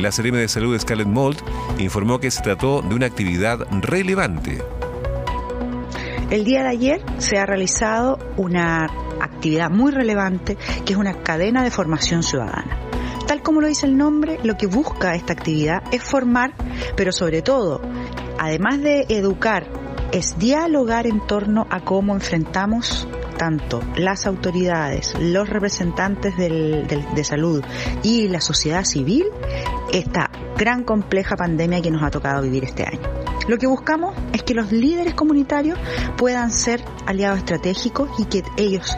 la 0.00 0.10
CRM 0.10 0.36
de 0.36 0.48
Salud 0.48 0.78
Scarlett 0.78 1.08
Mold 1.08 1.38
informó 1.78 2.18
que 2.20 2.30
se 2.30 2.42
trató 2.42 2.82
de 2.82 2.94
una 2.94 3.06
actividad 3.06 3.66
relevante. 3.82 4.62
El 6.30 6.44
día 6.44 6.62
de 6.62 6.68
ayer 6.68 7.02
se 7.18 7.38
ha 7.38 7.46
realizado 7.46 8.18
una 8.36 8.86
actividad 9.20 9.70
muy 9.70 9.92
relevante 9.92 10.56
que 10.84 10.92
es 10.92 10.98
una 10.98 11.22
cadena 11.22 11.62
de 11.62 11.70
formación 11.70 12.22
ciudadana. 12.22 12.78
Tal 13.26 13.42
como 13.42 13.60
lo 13.60 13.68
dice 13.68 13.86
el 13.86 13.96
nombre, 13.96 14.38
lo 14.42 14.56
que 14.56 14.66
busca 14.66 15.14
esta 15.14 15.32
actividad 15.32 15.82
es 15.92 16.02
formar, 16.02 16.54
pero 16.96 17.12
sobre 17.12 17.42
todo, 17.42 17.80
además 18.38 18.80
de 18.80 19.06
educar, 19.08 19.66
es 20.12 20.38
dialogar 20.38 21.06
en 21.06 21.24
torno 21.26 21.66
a 21.70 21.80
cómo 21.80 22.14
enfrentamos 22.14 23.06
tanto 23.40 23.80
las 23.96 24.26
autoridades, 24.26 25.14
los 25.18 25.48
representantes 25.48 26.36
de 26.36 27.24
salud 27.24 27.64
y 28.02 28.28
la 28.28 28.42
sociedad 28.42 28.84
civil 28.84 29.24
esta 29.94 30.30
gran 30.58 30.84
compleja 30.84 31.36
pandemia 31.36 31.80
que 31.80 31.90
nos 31.90 32.02
ha 32.02 32.10
tocado 32.10 32.42
vivir 32.42 32.64
este 32.64 32.84
año. 32.84 33.00
Lo 33.48 33.56
que 33.56 33.66
buscamos 33.66 34.14
es 34.34 34.42
que 34.42 34.52
los 34.52 34.72
líderes 34.72 35.14
comunitarios 35.14 35.78
puedan 36.18 36.50
ser 36.50 36.84
aliados 37.06 37.38
estratégicos 37.38 38.10
y 38.18 38.26
que 38.26 38.44
ellos 38.58 38.94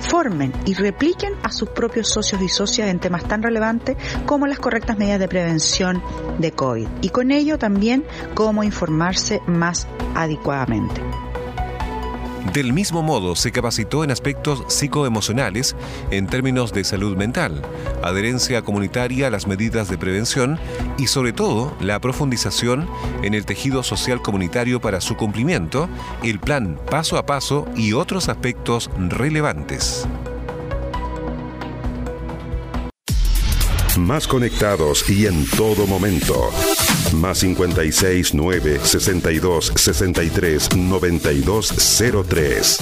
formen 0.00 0.54
y 0.64 0.72
repliquen 0.72 1.34
a 1.42 1.52
sus 1.52 1.68
propios 1.68 2.08
socios 2.08 2.40
y 2.40 2.48
socias 2.48 2.88
en 2.88 2.98
temas 2.98 3.24
tan 3.28 3.42
relevantes 3.42 3.98
como 4.24 4.46
las 4.46 4.58
correctas 4.58 4.96
medidas 4.96 5.20
de 5.20 5.28
prevención 5.28 6.02
de 6.38 6.52
COVID 6.52 6.88
y 7.02 7.10
con 7.10 7.30
ello 7.30 7.58
también 7.58 8.06
cómo 8.34 8.64
informarse 8.64 9.42
más 9.46 9.86
adecuadamente. 10.14 11.02
Del 12.50 12.72
mismo 12.72 13.02
modo, 13.02 13.36
se 13.36 13.52
capacitó 13.52 14.04
en 14.04 14.10
aspectos 14.10 14.64
psicoemocionales 14.66 15.76
en 16.10 16.26
términos 16.26 16.72
de 16.72 16.84
salud 16.84 17.16
mental, 17.16 17.62
adherencia 18.02 18.62
comunitaria 18.62 19.28
a 19.28 19.30
las 19.30 19.46
medidas 19.46 19.88
de 19.88 19.96
prevención 19.96 20.58
y 20.98 21.06
sobre 21.06 21.32
todo 21.32 21.74
la 21.80 22.00
profundización 22.00 22.88
en 23.22 23.34
el 23.34 23.46
tejido 23.46 23.82
social 23.82 24.20
comunitario 24.20 24.80
para 24.80 25.00
su 25.00 25.16
cumplimiento, 25.16 25.88
el 26.22 26.40
plan 26.40 26.78
paso 26.90 27.16
a 27.16 27.24
paso 27.24 27.66
y 27.76 27.92
otros 27.92 28.28
aspectos 28.28 28.90
relevantes. 28.98 30.06
Más 33.96 34.26
conectados 34.26 35.08
y 35.08 35.26
en 35.26 35.46
todo 35.50 35.86
momento. 35.86 36.50
Más 37.14 37.38
56 37.38 38.34
9 38.34 38.80
62 38.82 39.72
63 39.76 40.76
92 40.76 41.74
03. 42.28 42.78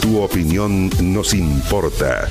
Tu 0.00 0.20
opinión 0.20 0.90
nos 1.00 1.34
importa. 1.34 2.28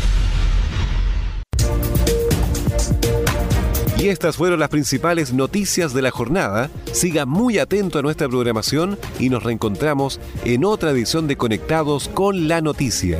Y 4.04 4.10
estas 4.10 4.36
fueron 4.36 4.60
las 4.60 4.68
principales 4.68 5.32
noticias 5.32 5.94
de 5.94 6.02
la 6.02 6.12
jornada. 6.12 6.70
Siga 6.92 7.26
muy 7.26 7.58
atento 7.58 8.00
a 8.00 8.02
nuestra 8.02 8.28
programación 8.28 9.00
y 9.18 9.30
nos 9.30 9.44
reencontramos 9.44 10.20
en 10.44 10.66
otra 10.66 10.92
edición 10.92 11.28
de 11.28 11.38
Conectados 11.38 12.10
con 12.10 12.50
la 12.50 12.60
Noticia. 12.60 13.20